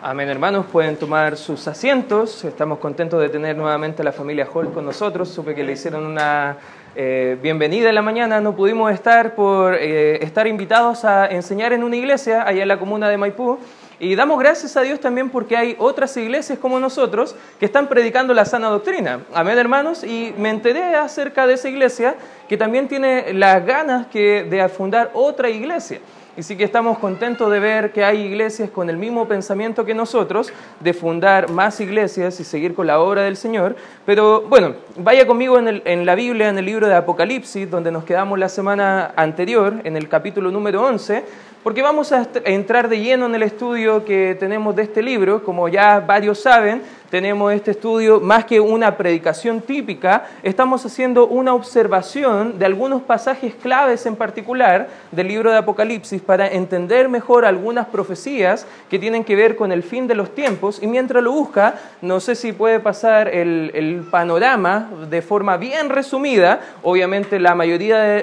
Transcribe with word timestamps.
Amén, 0.00 0.28
hermanos, 0.28 0.66
pueden 0.70 0.94
tomar 0.94 1.36
sus 1.36 1.66
asientos. 1.66 2.44
Estamos 2.44 2.78
contentos 2.78 3.20
de 3.20 3.28
tener 3.30 3.56
nuevamente 3.56 4.02
a 4.02 4.04
la 4.04 4.12
familia 4.12 4.46
Hall 4.46 4.72
con 4.72 4.84
nosotros. 4.84 5.28
Supe 5.28 5.56
que 5.56 5.64
le 5.64 5.72
hicieron 5.72 6.06
una 6.06 6.56
eh, 6.94 7.36
bienvenida 7.42 7.88
en 7.88 7.96
la 7.96 8.02
mañana. 8.02 8.40
No 8.40 8.54
pudimos 8.54 8.92
estar 8.92 9.34
por 9.34 9.74
eh, 9.74 10.22
estar 10.22 10.46
invitados 10.46 11.04
a 11.04 11.26
enseñar 11.26 11.72
en 11.72 11.82
una 11.82 11.96
iglesia 11.96 12.46
allá 12.46 12.62
en 12.62 12.68
la 12.68 12.78
comuna 12.78 13.08
de 13.08 13.16
Maipú. 13.16 13.58
Y 13.98 14.14
damos 14.14 14.38
gracias 14.38 14.76
a 14.76 14.82
Dios 14.82 15.00
también 15.00 15.30
porque 15.30 15.56
hay 15.56 15.74
otras 15.80 16.16
iglesias 16.16 16.60
como 16.60 16.78
nosotros 16.78 17.34
que 17.58 17.66
están 17.66 17.88
predicando 17.88 18.32
la 18.34 18.44
sana 18.44 18.68
doctrina. 18.68 19.22
Amén, 19.34 19.58
hermanos. 19.58 20.04
Y 20.04 20.32
me 20.38 20.50
enteré 20.50 20.94
acerca 20.94 21.48
de 21.48 21.54
esa 21.54 21.68
iglesia 21.68 22.14
que 22.48 22.56
también 22.56 22.86
tiene 22.86 23.32
las 23.32 23.66
ganas 23.66 24.06
que, 24.06 24.44
de 24.44 24.68
fundar 24.68 25.10
otra 25.12 25.50
iglesia. 25.50 25.98
Y 26.38 26.44
sí 26.44 26.56
que 26.56 26.62
estamos 26.62 26.98
contentos 27.00 27.50
de 27.50 27.58
ver 27.58 27.90
que 27.90 28.04
hay 28.04 28.20
iglesias 28.20 28.70
con 28.70 28.88
el 28.88 28.96
mismo 28.96 29.26
pensamiento 29.26 29.84
que 29.84 29.92
nosotros, 29.92 30.52
de 30.78 30.94
fundar 30.94 31.50
más 31.50 31.80
iglesias 31.80 32.38
y 32.38 32.44
seguir 32.44 32.76
con 32.76 32.86
la 32.86 33.00
obra 33.00 33.22
del 33.22 33.36
Señor. 33.36 33.74
Pero 34.06 34.42
bueno, 34.42 34.76
vaya 34.98 35.26
conmigo 35.26 35.58
en, 35.58 35.82
en 35.84 36.06
la 36.06 36.14
Biblia, 36.14 36.48
en 36.48 36.56
el 36.56 36.64
libro 36.64 36.86
de 36.86 36.94
Apocalipsis, 36.94 37.68
donde 37.68 37.90
nos 37.90 38.04
quedamos 38.04 38.38
la 38.38 38.48
semana 38.48 39.12
anterior, 39.16 39.80
en 39.82 39.96
el 39.96 40.08
capítulo 40.08 40.52
número 40.52 40.86
11, 40.86 41.24
porque 41.64 41.82
vamos 41.82 42.12
a 42.12 42.28
entrar 42.44 42.88
de 42.88 43.00
lleno 43.00 43.26
en 43.26 43.34
el 43.34 43.42
estudio 43.42 44.04
que 44.04 44.36
tenemos 44.38 44.76
de 44.76 44.84
este 44.84 45.02
libro. 45.02 45.42
Como 45.42 45.68
ya 45.68 45.98
varios 45.98 46.38
saben, 46.40 46.82
tenemos 47.10 47.52
este 47.52 47.70
estudio 47.70 48.20
más 48.20 48.44
que 48.44 48.60
una 48.60 48.96
predicación 48.96 49.60
típica, 49.60 50.26
estamos 50.42 50.84
haciendo 50.84 51.26
una 51.26 51.54
observación 51.54 52.58
de 52.58 52.66
algunos 52.66 53.02
pasajes 53.02 53.54
claves 53.54 54.04
en 54.06 54.16
particular 54.16 54.88
del 55.10 55.28
libro 55.28 55.50
de 55.50 55.56
Apocalipsis 55.56 56.20
para 56.20 56.48
entender 56.48 57.08
mejor 57.08 57.44
algunas 57.44 57.86
profecías 57.86 58.66
que 58.90 58.98
tienen 58.98 59.24
que 59.24 59.36
ver 59.36 59.56
con 59.56 59.72
el 59.72 59.82
fin 59.82 60.06
de 60.06 60.14
los 60.14 60.34
tiempos. 60.34 60.82
Y 60.82 60.86
mientras 60.86 61.22
lo 61.22 61.32
busca, 61.32 61.76
no 62.02 62.20
sé 62.20 62.34
si 62.34 62.52
puede 62.52 62.80
pasar 62.80 63.28
el, 63.28 64.06
panorama 64.10 64.90
de 65.10 65.22
forma 65.22 65.56
bien 65.56 65.88
resumida. 65.88 66.60
Obviamente 66.82 67.38
la 67.40 67.54
mayoría 67.54 67.98
de, 67.98 68.22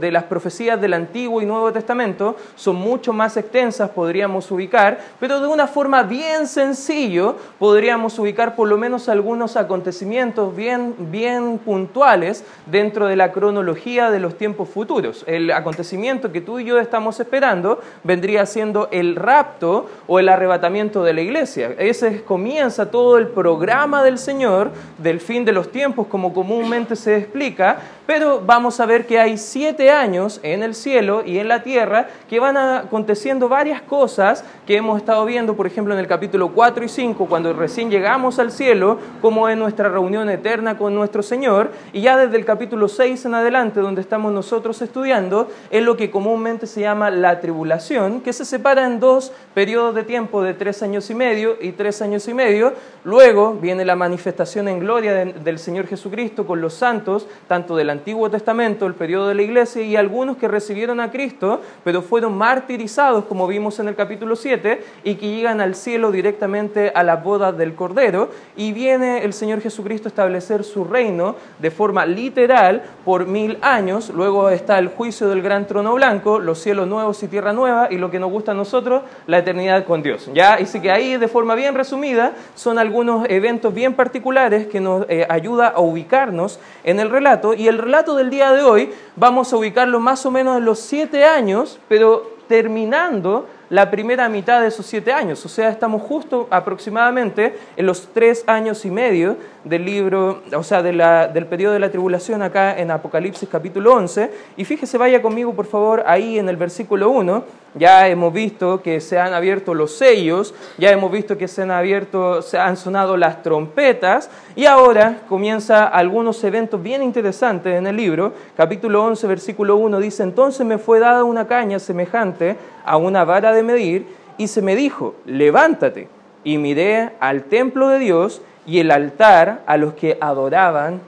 de 0.00 0.10
las 0.10 0.24
profecías 0.24 0.80
del 0.80 0.94
Antiguo 0.94 1.42
y 1.42 1.46
Nuevo 1.46 1.72
Testamento 1.72 2.36
son 2.54 2.76
mucho 2.76 3.12
más 3.12 3.36
extensas, 3.36 3.90
podríamos 3.90 4.50
ubicar, 4.50 4.98
pero 5.20 5.40
de 5.40 5.46
una 5.46 5.66
forma 5.66 6.02
bien 6.02 6.46
sencillo 6.46 7.36
podríamos 7.58 8.05
ubicar 8.18 8.54
por 8.56 8.68
lo 8.68 8.78
menos 8.78 9.08
algunos 9.08 9.56
acontecimientos 9.56 10.54
bien, 10.54 10.94
bien 11.10 11.58
puntuales 11.58 12.44
dentro 12.66 13.06
de 13.06 13.16
la 13.16 13.32
cronología 13.32 14.10
de 14.10 14.20
los 14.20 14.38
tiempos 14.38 14.68
futuros. 14.68 15.24
El 15.26 15.50
acontecimiento 15.50 16.32
que 16.32 16.40
tú 16.40 16.58
y 16.58 16.64
yo 16.64 16.78
estamos 16.78 17.20
esperando 17.20 17.80
vendría 18.04 18.46
siendo 18.46 18.88
el 18.92 19.16
rapto 19.16 19.86
o 20.06 20.18
el 20.18 20.28
arrebatamiento 20.28 21.02
de 21.02 21.12
la 21.12 21.20
iglesia. 21.20 21.74
Ese 21.78 22.22
comienza 22.22 22.90
todo 22.90 23.18
el 23.18 23.28
programa 23.28 24.02
del 24.02 24.18
Señor 24.18 24.70
del 24.98 25.20
fin 25.20 25.44
de 25.44 25.52
los 25.52 25.70
tiempos, 25.70 26.06
como 26.06 26.32
comúnmente 26.32 26.96
se 26.96 27.16
explica, 27.16 27.78
pero 28.06 28.40
vamos 28.40 28.78
a 28.80 28.86
ver 28.86 29.06
que 29.06 29.18
hay 29.18 29.36
siete 29.36 29.90
años 29.90 30.40
en 30.42 30.62
el 30.62 30.74
cielo 30.74 31.22
y 31.26 31.38
en 31.38 31.48
la 31.48 31.62
tierra 31.62 32.06
que 32.28 32.38
van 32.38 32.56
aconteciendo 32.56 33.48
varias 33.48 33.82
cosas 33.82 34.44
que 34.66 34.76
hemos 34.76 34.98
estado 34.98 35.24
viendo, 35.24 35.56
por 35.56 35.66
ejemplo, 35.66 35.92
en 35.92 36.00
el 36.00 36.06
capítulo 36.06 36.52
4 36.52 36.84
y 36.84 36.88
5, 36.88 37.26
cuando 37.26 37.52
recién 37.52 37.90
llegamos 37.90 38.38
al 38.38 38.52
cielo, 38.52 38.98
como 39.20 39.48
en 39.48 39.58
nuestra 39.58 39.88
reunión 39.88 40.30
eterna 40.30 40.78
con 40.78 40.94
nuestro 40.94 41.22
Señor, 41.22 41.72
y 41.92 42.00
ya 42.02 42.16
desde 42.16 42.36
el 42.36 42.44
capítulo 42.44 42.88
6 42.88 43.24
en 43.26 43.34
adelante, 43.34 43.80
donde 43.80 44.00
estamos 44.00 44.32
nosotros 44.32 44.80
estudiando, 44.82 45.50
es 45.70 45.82
lo 45.82 45.96
que 45.96 46.10
comúnmente 46.10 46.66
se 46.66 46.80
llama 46.82 47.10
la 47.10 47.40
tribulación, 47.40 48.20
que 48.20 48.32
se 48.32 48.44
separa 48.44 48.86
en 48.86 49.00
dos 49.00 49.32
periodos 49.54 49.94
de 49.94 50.04
tiempo 50.04 50.42
de 50.42 50.54
tres 50.54 50.82
años 50.82 51.10
y 51.10 51.14
medio 51.14 51.56
y 51.60 51.72
tres 51.72 52.02
años 52.02 52.28
y 52.28 52.34
medio. 52.34 52.72
Luego 53.04 53.54
viene 53.54 53.84
la 53.84 53.96
manifestación 53.96 54.68
en 54.68 54.80
gloria 54.80 55.24
del 55.24 55.58
Señor 55.58 55.86
Jesucristo 55.86 56.46
con 56.46 56.60
los 56.60 56.74
santos, 56.74 57.26
tanto 57.48 57.76
de 57.76 57.84
la 57.84 57.95
Antiguo 57.96 58.30
Testamento, 58.30 58.86
el 58.86 58.94
periodo 58.94 59.28
de 59.28 59.34
la 59.34 59.42
iglesia, 59.42 59.82
y 59.82 59.96
algunos 59.96 60.36
que 60.36 60.48
recibieron 60.48 61.00
a 61.00 61.10
Cristo, 61.10 61.62
pero 61.82 62.02
fueron 62.02 62.36
martirizados, 62.36 63.24
como 63.24 63.46
vimos 63.46 63.78
en 63.78 63.88
el 63.88 63.94
capítulo 63.94 64.36
7, 64.36 64.82
y 65.02 65.14
que 65.14 65.28
llegan 65.28 65.62
al 65.62 65.74
cielo 65.74 66.12
directamente 66.12 66.92
a 66.94 67.02
la 67.02 67.16
boda 67.16 67.52
del 67.52 67.74
Cordero, 67.74 68.28
y 68.54 68.72
viene 68.72 69.24
el 69.24 69.32
Señor 69.32 69.62
Jesucristo 69.62 70.08
a 70.08 70.10
establecer 70.10 70.62
su 70.62 70.84
reino 70.84 71.36
de 71.58 71.70
forma 71.70 72.04
literal 72.04 72.82
por 73.04 73.26
mil 73.26 73.56
años. 73.62 74.10
Luego 74.10 74.50
está 74.50 74.78
el 74.78 74.88
juicio 74.88 75.28
del 75.28 75.40
gran 75.40 75.66
trono 75.66 75.94
blanco, 75.94 76.38
los 76.38 76.58
cielos 76.58 76.86
nuevos 76.86 77.22
y 77.22 77.28
tierra 77.28 77.54
nueva, 77.54 77.88
y 77.90 77.96
lo 77.96 78.10
que 78.10 78.20
nos 78.20 78.30
gusta 78.30 78.52
a 78.52 78.54
nosotros, 78.54 79.02
la 79.26 79.38
eternidad 79.38 79.86
con 79.86 80.02
Dios. 80.02 80.30
¿ya? 80.34 80.54
Así 80.54 80.80
que 80.80 80.90
ahí, 80.90 81.16
de 81.16 81.28
forma 81.28 81.54
bien 81.54 81.74
resumida, 81.74 82.34
son 82.54 82.78
algunos 82.78 83.26
eventos 83.30 83.72
bien 83.72 83.94
particulares 83.94 84.66
que 84.66 84.80
nos 84.80 85.06
eh, 85.08 85.26
ayuda 85.30 85.68
a 85.68 85.80
ubicarnos 85.80 86.60
en 86.84 87.00
el 87.00 87.08
relato, 87.08 87.54
y 87.54 87.68
el 87.68 87.78
relato 87.86 88.16
del 88.16 88.30
día 88.30 88.50
de 88.50 88.62
hoy 88.62 88.92
vamos 89.14 89.52
a 89.52 89.56
ubicarlo 89.56 90.00
más 90.00 90.26
o 90.26 90.30
menos 90.32 90.58
en 90.58 90.64
los 90.64 90.80
siete 90.80 91.24
años, 91.24 91.78
pero 91.88 92.36
terminando 92.48 93.46
la 93.70 93.90
primera 93.90 94.28
mitad 94.28 94.60
de 94.60 94.68
esos 94.68 94.86
siete 94.86 95.12
años. 95.12 95.44
O 95.46 95.48
sea, 95.48 95.68
estamos 95.68 96.02
justo 96.02 96.48
aproximadamente 96.50 97.56
en 97.76 97.86
los 97.86 98.08
tres 98.12 98.42
años 98.48 98.84
y 98.84 98.90
medio 98.90 99.36
del 99.62 99.84
libro, 99.84 100.42
o 100.52 100.62
sea, 100.64 100.82
del 100.82 101.46
periodo 101.46 101.74
de 101.74 101.78
la 101.78 101.90
tribulación 101.90 102.42
acá 102.42 102.76
en 102.76 102.90
Apocalipsis 102.90 103.48
capítulo 103.48 103.94
11. 103.94 104.30
Y 104.56 104.64
fíjese, 104.64 104.98
vaya 104.98 105.22
conmigo 105.22 105.54
por 105.54 105.66
favor 105.66 106.02
ahí 106.06 106.40
en 106.40 106.48
el 106.48 106.56
versículo 106.56 107.10
1. 107.10 107.44
Ya 107.78 108.08
hemos 108.08 108.32
visto 108.32 108.80
que 108.80 109.02
se 109.02 109.18
han 109.18 109.34
abierto 109.34 109.74
los 109.74 109.94
sellos, 109.96 110.54
ya 110.78 110.90
hemos 110.90 111.12
visto 111.12 111.36
que 111.36 111.46
se 111.46 111.60
han 111.60 111.70
abierto, 111.70 112.40
se 112.40 112.58
han 112.58 112.78
sonado 112.78 113.18
las 113.18 113.42
trompetas 113.42 114.30
y 114.54 114.64
ahora 114.64 115.18
comienza 115.28 115.84
algunos 115.84 116.42
eventos 116.42 116.82
bien 116.82 117.02
interesantes 117.02 117.76
en 117.76 117.86
el 117.86 117.96
libro. 117.96 118.32
Capítulo 118.56 119.04
11, 119.04 119.26
versículo 119.26 119.76
1 119.76 120.00
dice, 120.00 120.22
entonces 120.22 120.64
me 120.64 120.78
fue 120.78 121.00
dada 121.00 121.22
una 121.24 121.46
caña 121.46 121.78
semejante 121.78 122.56
a 122.82 122.96
una 122.96 123.24
vara 123.24 123.52
de 123.52 123.62
medir 123.62 124.06
y 124.38 124.48
se 124.48 124.62
me 124.62 124.74
dijo, 124.74 125.14
levántate. 125.26 126.08
Y 126.44 126.56
miré 126.56 127.10
al 127.20 127.44
templo 127.44 127.88
de 127.88 127.98
Dios 127.98 128.40
y 128.66 128.78
el 128.78 128.90
altar 128.90 129.64
a 129.66 129.76
los 129.76 129.92
que 129.92 130.16
adoraban 130.20 131.02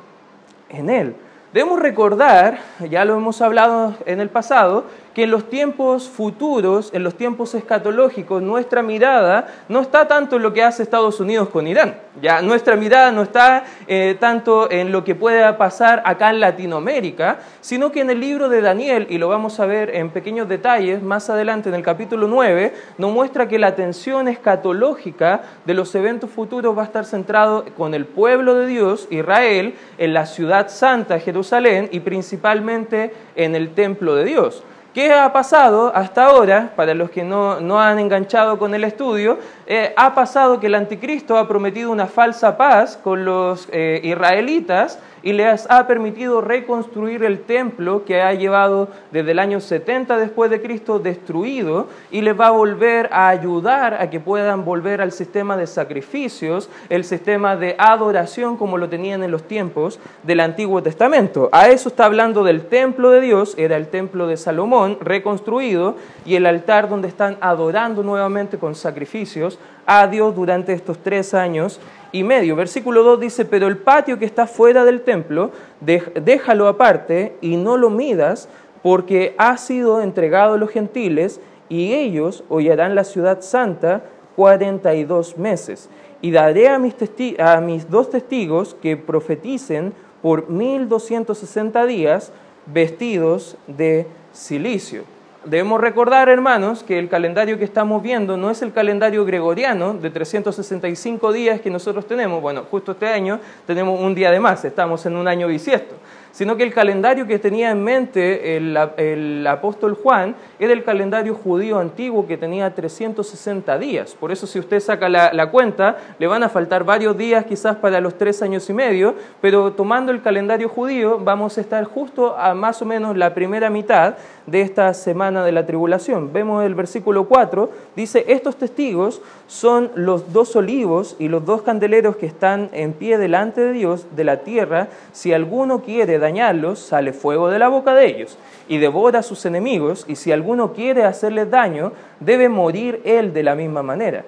en 0.69 0.91
él. 0.91 1.15
Debemos 1.53 1.81
recordar, 1.81 2.59
ya 2.91 3.07
lo 3.07 3.17
hemos 3.17 3.41
hablado 3.41 3.95
en 4.05 4.21
el 4.21 4.29
pasado, 4.29 4.85
que 5.19 5.25
en 5.25 5.33
los 5.33 5.51
tiempos 5.51 6.09
futuros, 6.09 6.91
en 6.95 7.03
los 7.03 7.17
tiempos 7.17 7.53
escatológicos, 7.57 8.41
nuestra 8.41 8.85
mirada 8.85 9.49
no 9.69 9.81
está 9.81 10.07
tanto 10.07 10.37
en 10.37 10.43
lo 10.43 10.53
que 10.53 10.63
hace 10.63 10.85
Estados 10.85 11.19
Unidos 11.19 11.49
con 11.49 11.67
Irán. 11.67 11.97
Ya 12.23 12.41
nuestra 12.41 12.77
mirada 12.77 13.11
no 13.11 13.23
está 13.23 13.65
eh, 13.89 14.17
tanto 14.21 14.71
en 14.71 14.93
lo 14.93 15.03
que 15.03 15.17
pueda 15.17 15.59
pasar 15.59 16.05
acá 16.05 16.31
en 16.31 16.39
Latinoamérica, 16.39 17.41
sino 17.61 17.91
que 17.91 18.03
en 18.03 18.11
el 18.11 18.21
libro 18.21 18.49
de 18.49 18.61
Daniel, 18.61 19.09
y 19.11 19.19
lo 19.19 19.27
vamos 19.27 19.59
a 19.59 19.67
ver 19.67 19.93
en 19.97 20.11
pequeños 20.11 20.49
detalles 20.49 21.03
más 21.03 21.29
adelante 21.29 21.69
en 21.69 21.75
el 21.75 21.83
capítulo 21.83 22.29
9, 22.29 22.73
nos 22.97 23.11
muestra 23.11 23.49
que 23.49 23.59
la 23.59 23.67
atención 23.67 24.29
escatológica 24.29 25.43
de 25.65 25.75
los 25.75 25.93
eventos 25.97 26.31
futuros 26.31 26.79
va 26.79 26.83
a 26.83 26.87
estar 26.87 27.05
centrado 27.05 27.65
con 27.77 27.93
el 27.93 28.05
pueblo 28.05 28.55
de 28.55 28.69
Dios, 28.69 29.09
Israel, 29.11 29.75
en 29.99 30.15
la 30.15 30.27
ciudad 30.27 30.69
santa, 30.69 31.19
Jerusalén, 31.19 31.89
y 31.91 31.99
principalmente 31.99 33.13
en 33.35 33.57
el 33.57 33.75
templo 33.75 34.15
de 34.15 34.25
Dios. 34.25 34.63
¿Qué 34.99 35.13
ha 35.13 35.33
pasado 35.33 35.93
hasta 35.95 36.25
ahora? 36.25 36.73
Para 36.75 36.93
los 36.93 37.09
que 37.11 37.23
no, 37.23 37.81
han 37.81 38.01
enganchado 38.01 38.59
con 38.59 38.75
el 38.75 38.83
estudio, 38.83 39.39
eh, 39.65 39.95
ha 39.97 40.13
pasado 40.13 40.59
que 40.59 40.67
el 40.67 40.75
anticristo 40.75 41.39
ha 41.39 41.47
prometido 41.47 41.93
una 41.93 42.09
falsa 42.09 42.57
paz 42.57 42.97
con 42.97 43.25
los 43.25 43.69
eh, 43.71 44.01
israelitas 44.03 44.99
y 45.23 45.33
les 45.33 45.69
ha 45.71 45.87
permitido 45.87 46.41
reconstruir 46.41 47.25
el 47.25 47.41
templo 47.41 48.05
que 48.05 48.23
ha 48.23 48.33
llevado 48.35 48.89
desde 49.11 49.33
el 49.33 49.39
año 49.39 49.61
70 49.61 50.17
después 50.17 50.51
de 50.51 50.63
Cristo 50.63 50.99
destruido 50.99 51.89
y 52.11 52.23
les 52.23 52.39
va 52.39 52.49
a 52.49 52.53
volver 52.53 53.09
a 53.13 53.29
ayudar 53.29 53.95
a 53.95 54.11
que 54.11 54.21
puedan 54.21 54.65
volver 54.65 55.01
al 55.01 55.13
sistema 55.13 55.57
de 55.57 55.67
sacrificios, 55.67 56.69
el 56.89 57.05
sistema 57.05 57.57
de 57.57 57.75
adoración 57.79 58.57
como 58.57 58.79
lo 58.79 58.89
tenían 58.89 59.23
en 59.23 59.31
los 59.31 59.45
tiempos 59.45 59.99
del 60.23 60.41
Antiguo 60.41 60.83
Testamento. 60.83 61.49
A 61.53 61.69
eso 61.69 61.89
está 61.89 62.05
hablando 62.05 62.45
del 62.45 62.67
templo 62.67 63.11
de 63.11 63.21
Dios, 63.21 63.55
era 63.59 63.77
el 63.77 63.89
templo 63.89 64.27
de 64.27 64.37
Salomón 64.37 64.99
reconstruido 65.01 65.97
y 66.25 66.37
el 66.37 66.47
altar 66.47 66.89
donde 66.89 67.09
están 67.09 67.39
adorando 67.41 68.03
nuevamente 68.03 68.59
con 68.59 68.75
sacrificios 68.75 69.59
a 69.87 70.07
Dios 70.07 70.35
durante 70.35 70.75
estos 70.75 70.99
tres 70.99 71.33
años 71.33 71.81
y 72.13 72.23
medio. 72.23 72.57
Versículo 72.57 73.03
2 73.03 73.21
dice, 73.21 73.45
pero 73.45 73.67
el 73.67 73.79
patio 73.79 74.19
que 74.19 74.25
está 74.25 74.47
fuera 74.47 74.85
del 74.85 75.03
templo, 75.03 75.51
déjalo 75.81 76.69
aparte 76.69 77.37
y 77.41 77.57
no 77.57 77.77
lo 77.77 77.91
midas, 77.91 78.49
porque 78.83 79.35
ha 79.39 79.57
sido 79.57 80.01
entregado 80.01 80.55
a 80.55 80.59
los 80.59 80.71
gentiles 80.71 81.41
y 81.69 81.95
ellos 81.95 82.45
hollarán 82.49 82.95
la 82.95 83.05
ciudad 83.05 83.41
santa 83.43 84.03
42 84.37 85.37
meses. 85.37 85.89
Y 86.21 86.31
daré 86.31 86.69
a 86.69 86.79
mis, 86.79 86.95
a 87.39 87.61
mis 87.61 87.91
dos 87.91 88.11
testigos 88.11 88.75
que 88.81 88.97
profeticen 88.97 89.93
por 90.23 90.49
1260 90.49 91.87
días 91.87 92.33
vestidos 92.67 93.57
de 93.67 94.07
silicio. 94.33 95.18
Debemos 95.45 95.81
recordar, 95.81 96.29
hermanos, 96.29 96.83
que 96.83 96.99
el 96.99 97.09
calendario 97.09 97.59
que 97.59 97.65
estamos 97.65 98.03
viendo 98.03 98.37
no 98.37 98.51
es 98.51 98.61
el 98.61 98.73
calendario 98.73 99.25
gregoriano 99.25 99.95
de 99.95 100.11
365 100.11 101.33
días 101.33 101.61
que 101.61 101.71
nosotros 101.71 102.07
tenemos. 102.07 102.43
Bueno, 102.43 102.65
justo 102.69 102.93
este 102.93 103.07
año 103.07 103.39
tenemos 103.67 104.01
un 104.01 104.15
día 104.15 104.31
de 104.33 104.41
más, 104.41 104.65
estamos 104.65 105.07
en 105.07 105.17
un 105.17 105.29
año 105.29 105.47
bisiesto 105.47 105.95
sino 106.39 106.57
que 106.57 106.63
el 106.63 106.73
calendario 106.73 107.27
que 107.27 107.41
tenía 107.41 107.73
en 107.73 107.83
mente 107.83 108.57
el, 108.57 109.45
apóstol 109.45 109.99
Juan 110.01 110.37
era 110.61 110.73
el 110.73 110.85
calendario 110.85 111.35
judío 111.35 111.81
antiguo 111.81 112.29
que 112.29 112.37
tenía 112.37 112.73
360 112.73 113.77
días. 113.77 114.15
Por 114.15 114.31
eso 114.31 114.47
si 114.47 114.61
usted 114.61 114.79
saca 114.79 115.09
la, 115.09 115.33
la, 115.33 115.51
cuenta, 115.51 115.97
le 116.17 116.29
van 116.29 116.45
a 116.45 116.49
faltar 116.49 116.85
varios 116.85 117.19
días 117.19 117.45
quizás 117.45 117.75
para 117.79 118.01
los 118.01 118.17
tres 118.17 118.41
años 118.41 118.71
y 118.71 118.73
medio, 118.73 119.17
pero 119.41 119.73
tomando 119.73 120.13
el 120.13 120.23
calendario 120.23 120.69
judío 120.69 121.19
vamos 121.19 121.59
a 121.59 121.61
estar 121.61 121.83
justo 121.83 122.39
a 122.39 122.55
más 122.55 122.81
o 122.83 122.85
menos 122.85 123.17
la 123.17 123.35
primera 123.35 123.69
mitad 123.69 124.15
de 124.47 124.61
esta 124.61 124.95
semana 124.95 125.45
de 125.45 125.51
la 125.51 125.67
tribulación. 125.67 126.33
Vemos 126.33 126.65
el 126.65 126.77
versículo 126.77 127.25
4, 127.25 127.69
dice, 127.97 128.25
estos 128.29 128.55
testigos 128.55 129.21
son 129.49 129.91
los 129.95 130.33
dos 130.33 130.55
olivos 130.55 131.17
y 131.19 131.29
los 131.29 131.45
dos 131.45 131.63
candeleros 131.63 132.17
que 132.17 132.27
están 132.27 132.69
en 132.73 132.93
pie 132.93 133.17
delante 133.19 133.63
de 133.63 133.73
Dios 133.73 134.07
de 134.15 134.23
la 134.23 134.41
tierra. 134.41 134.89
Si 135.13 135.33
alguno 135.33 135.83
quiere 135.83 136.19
dañarlos, 136.19 136.79
sale 136.79 137.13
fuego 137.13 137.49
de 137.49 137.59
la 137.59 137.69
boca 137.69 137.95
de 137.95 138.07
ellos 138.07 138.39
y 138.69 138.77
devora 138.77 139.21
a 139.21 139.23
sus 139.23 139.47
enemigos, 139.47 140.05
y 140.07 140.17
si 140.17 140.31
alguno 140.31 140.75
quiere 140.75 141.05
hacerles 141.05 141.51
daño, 141.51 141.93
debe 142.21 142.51
morir 142.51 143.01
él 143.05 143.33
de 143.33 143.43
la 143.43 143.55
misma 143.55 143.83
manera. 143.83 144.25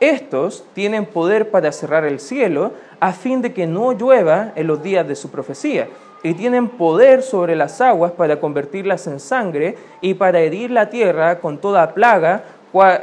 Estos 0.00 0.64
tienen 0.74 1.06
poder 1.06 1.52
para 1.52 1.70
cerrar 1.70 2.04
el 2.04 2.18
cielo 2.18 2.72
a 2.98 3.12
fin 3.12 3.40
de 3.40 3.54
que 3.54 3.68
no 3.68 3.92
llueva 3.92 4.52
en 4.56 4.66
los 4.66 4.82
días 4.82 5.06
de 5.06 5.14
su 5.14 5.30
profecía 5.30 5.86
y 6.24 6.34
tienen 6.34 6.68
poder 6.68 7.22
sobre 7.22 7.54
las 7.54 7.80
aguas 7.80 8.10
para 8.10 8.40
convertirlas 8.40 9.06
en 9.06 9.20
sangre 9.20 9.76
y 10.00 10.14
para 10.14 10.40
herir 10.40 10.72
la 10.72 10.90
tierra 10.90 11.38
con 11.38 11.58
toda 11.58 11.94
plaga 11.94 12.42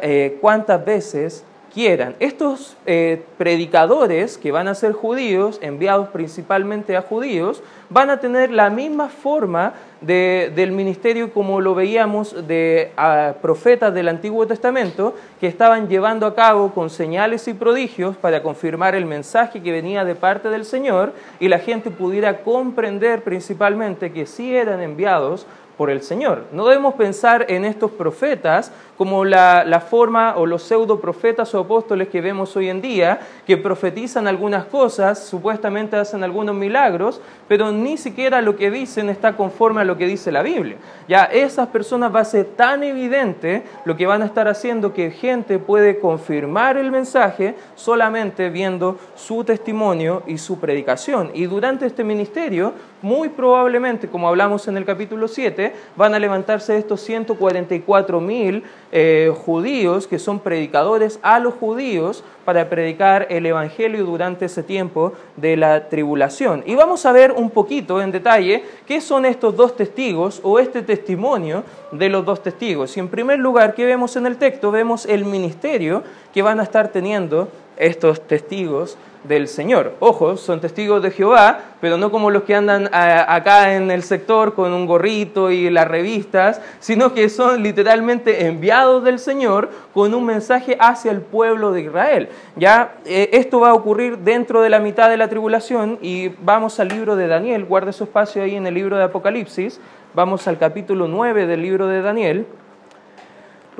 eh, 0.01 0.37
cuantas 0.41 0.83
veces 0.83 1.45
quieran. 1.73 2.15
Estos 2.19 2.77
eh, 2.85 3.23
predicadores 3.37 4.37
que 4.37 4.51
van 4.51 4.67
a 4.67 4.75
ser 4.75 4.93
judíos, 4.93 5.59
enviados 5.61 6.09
principalmente 6.09 6.95
a 6.95 7.01
judíos, 7.01 7.63
van 7.89 8.09
a 8.09 8.19
tener 8.19 8.51
la 8.51 8.69
misma 8.69 9.09
forma 9.09 9.73
del 10.01 10.71
ministerio 10.71 11.31
como 11.31 11.61
lo 11.61 11.75
veíamos 11.75 12.47
de 12.47 12.91
profetas 13.39 13.93
del 13.93 14.07
Antiguo 14.07 14.47
Testamento, 14.47 15.15
que 15.39 15.45
estaban 15.45 15.87
llevando 15.89 16.25
a 16.25 16.33
cabo 16.33 16.73
con 16.73 16.89
señales 16.89 17.47
y 17.47 17.53
prodigios 17.53 18.17
para 18.17 18.41
confirmar 18.41 18.95
el 18.95 19.05
mensaje 19.05 19.61
que 19.61 19.71
venía 19.71 20.03
de 20.03 20.15
parte 20.15 20.49
del 20.49 20.65
Señor 20.65 21.13
y 21.39 21.49
la 21.49 21.59
gente 21.59 21.91
pudiera 21.91 22.39
comprender 22.39 23.23
principalmente 23.23 24.11
que 24.11 24.25
sí 24.25 24.55
eran 24.55 24.81
enviados 24.81 25.45
por 25.77 25.89
el 25.89 26.01
Señor. 26.01 26.45
No 26.51 26.67
debemos 26.67 26.93
pensar 26.95 27.45
en 27.49 27.65
estos 27.65 27.91
profetas 27.91 28.71
como 28.97 29.25
la, 29.25 29.83
forma 29.89 30.35
o 30.37 30.45
los 30.45 30.61
pseudo 30.61 30.99
profetas 30.99 31.55
o 31.55 31.59
apóstoles 31.59 32.07
que 32.07 32.21
vemos 32.21 32.55
hoy 32.55 32.69
en 32.69 32.81
día, 32.81 33.19
que 33.47 33.57
profetizan 33.57 34.27
algunas 34.27 34.65
cosas, 34.65 35.25
supuestamente 35.25 35.95
hacen 35.95 36.23
algunos 36.23 36.53
milagros, 36.53 37.19
pero 37.47 37.71
ni 37.71 37.97
siquiera 37.97 38.41
lo 38.41 38.55
que 38.55 38.69
dicen 38.69 39.09
está 39.09 39.35
conforme 39.35 39.81
a 39.81 39.85
lo 39.85 39.97
que 39.97 40.05
dice 40.05 40.31
la 40.31 40.43
Biblia. 40.43 40.77
Ya 41.07 41.23
esas 41.23 41.69
personas 41.69 42.13
va 42.13 42.19
a 42.19 42.25
ser 42.25 42.45
tan 42.45 42.83
evidente 42.83 43.63
lo 43.85 43.97
que 43.97 44.05
van 44.05 44.21
a 44.21 44.25
estar 44.25 44.47
haciendo 44.47 44.93
que 44.93 45.09
gente 45.09 45.57
puede 45.57 45.99
confirmar 45.99 46.77
el 46.77 46.91
mensaje 46.91 47.55
solamente 47.73 48.51
viendo 48.51 48.99
su 49.15 49.43
testimonio 49.43 50.21
y 50.27 50.37
su 50.37 50.59
predicación. 50.59 51.31
Y 51.33 51.45
durante 51.45 51.87
este 51.87 52.03
ministerio, 52.03 52.73
muy 53.01 53.29
probablemente, 53.29 54.07
como 54.07 54.27
hablamos 54.27 54.67
en 54.67 54.77
el 54.77 54.85
capítulo 54.85 55.27
7, 55.27 55.73
van 55.95 56.13
a 56.13 56.19
levantarse 56.19 56.77
estos 56.77 57.01
144 57.01 58.21
mil 58.21 58.63
eh, 58.91 59.33
judíos 59.45 60.07
que 60.07 60.19
son 60.19 60.39
predicadores 60.39 61.19
a 61.21 61.39
los 61.39 61.53
judíos 61.55 62.23
para 62.45 62.69
predicar 62.69 63.27
el 63.29 63.45
Evangelio 63.45 64.05
durante 64.05 64.45
ese 64.45 64.63
tiempo 64.63 65.13
de 65.37 65.57
la 65.57 65.89
tribulación. 65.89 66.63
Y 66.65 66.75
vamos 66.75 67.05
a 67.05 67.11
ver 67.11 67.31
un 67.31 67.49
poquito 67.49 68.01
en 68.01 68.11
detalle 68.11 68.63
qué 68.85 69.01
son 69.01 69.25
estos 69.25 69.55
dos 69.55 69.75
testigos 69.75 70.39
o 70.43 70.59
este 70.59 70.81
testimonio 70.81 71.63
de 71.91 72.09
los 72.09 72.25
dos 72.25 72.43
testigos. 72.43 72.95
Y 72.97 72.99
en 72.99 73.07
primer 73.07 73.39
lugar, 73.39 73.73
¿qué 73.73 73.85
vemos 73.85 74.15
en 74.15 74.25
el 74.25 74.37
texto? 74.37 74.71
Vemos 74.71 75.05
el 75.05 75.25
ministerio 75.25 76.03
que 76.33 76.41
van 76.41 76.59
a 76.59 76.63
estar 76.63 76.89
teniendo 76.89 77.47
estos 77.77 78.21
testigos 78.27 78.97
del 79.23 79.47
Señor. 79.47 79.95
Ojo, 79.99 80.37
son 80.37 80.61
testigos 80.61 81.01
de 81.03 81.11
Jehová, 81.11 81.59
pero 81.79 81.97
no 81.97 82.11
como 82.11 82.31
los 82.31 82.43
que 82.43 82.55
andan 82.55 82.89
acá 82.91 83.75
en 83.75 83.91
el 83.91 84.03
sector 84.03 84.53
con 84.53 84.73
un 84.73 84.85
gorrito 84.85 85.51
y 85.51 85.69
las 85.69 85.87
revistas, 85.87 86.61
sino 86.79 87.13
que 87.13 87.29
son 87.29 87.61
literalmente 87.63 88.47
enviados 88.47 89.03
del 89.03 89.19
Señor 89.19 89.69
con 89.93 90.13
un 90.13 90.25
mensaje 90.25 90.77
hacia 90.79 91.11
el 91.11 91.21
pueblo 91.21 91.71
de 91.71 91.81
Israel. 91.81 92.29
Ya 92.55 92.95
eh, 93.05 93.29
esto 93.33 93.59
va 93.59 93.69
a 93.69 93.73
ocurrir 93.73 94.17
dentro 94.19 94.61
de 94.61 94.69
la 94.69 94.79
mitad 94.79 95.09
de 95.09 95.17
la 95.17 95.27
tribulación 95.27 95.99
y 96.01 96.29
vamos 96.43 96.79
al 96.79 96.87
libro 96.87 97.15
de 97.15 97.27
Daniel, 97.27 97.65
guarde 97.65 97.93
su 97.93 98.05
espacio 98.05 98.43
ahí 98.43 98.55
en 98.55 98.65
el 98.67 98.73
libro 98.73 98.97
de 98.97 99.03
Apocalipsis, 99.03 99.79
vamos 100.13 100.47
al 100.47 100.57
capítulo 100.57 101.07
9 101.07 101.45
del 101.45 101.61
libro 101.61 101.87
de 101.87 102.01
Daniel 102.01 102.45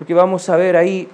porque 0.02 0.16
vamos 0.16 0.50
a 0.50 0.56
ver 0.56 0.78
ahí 0.78 1.08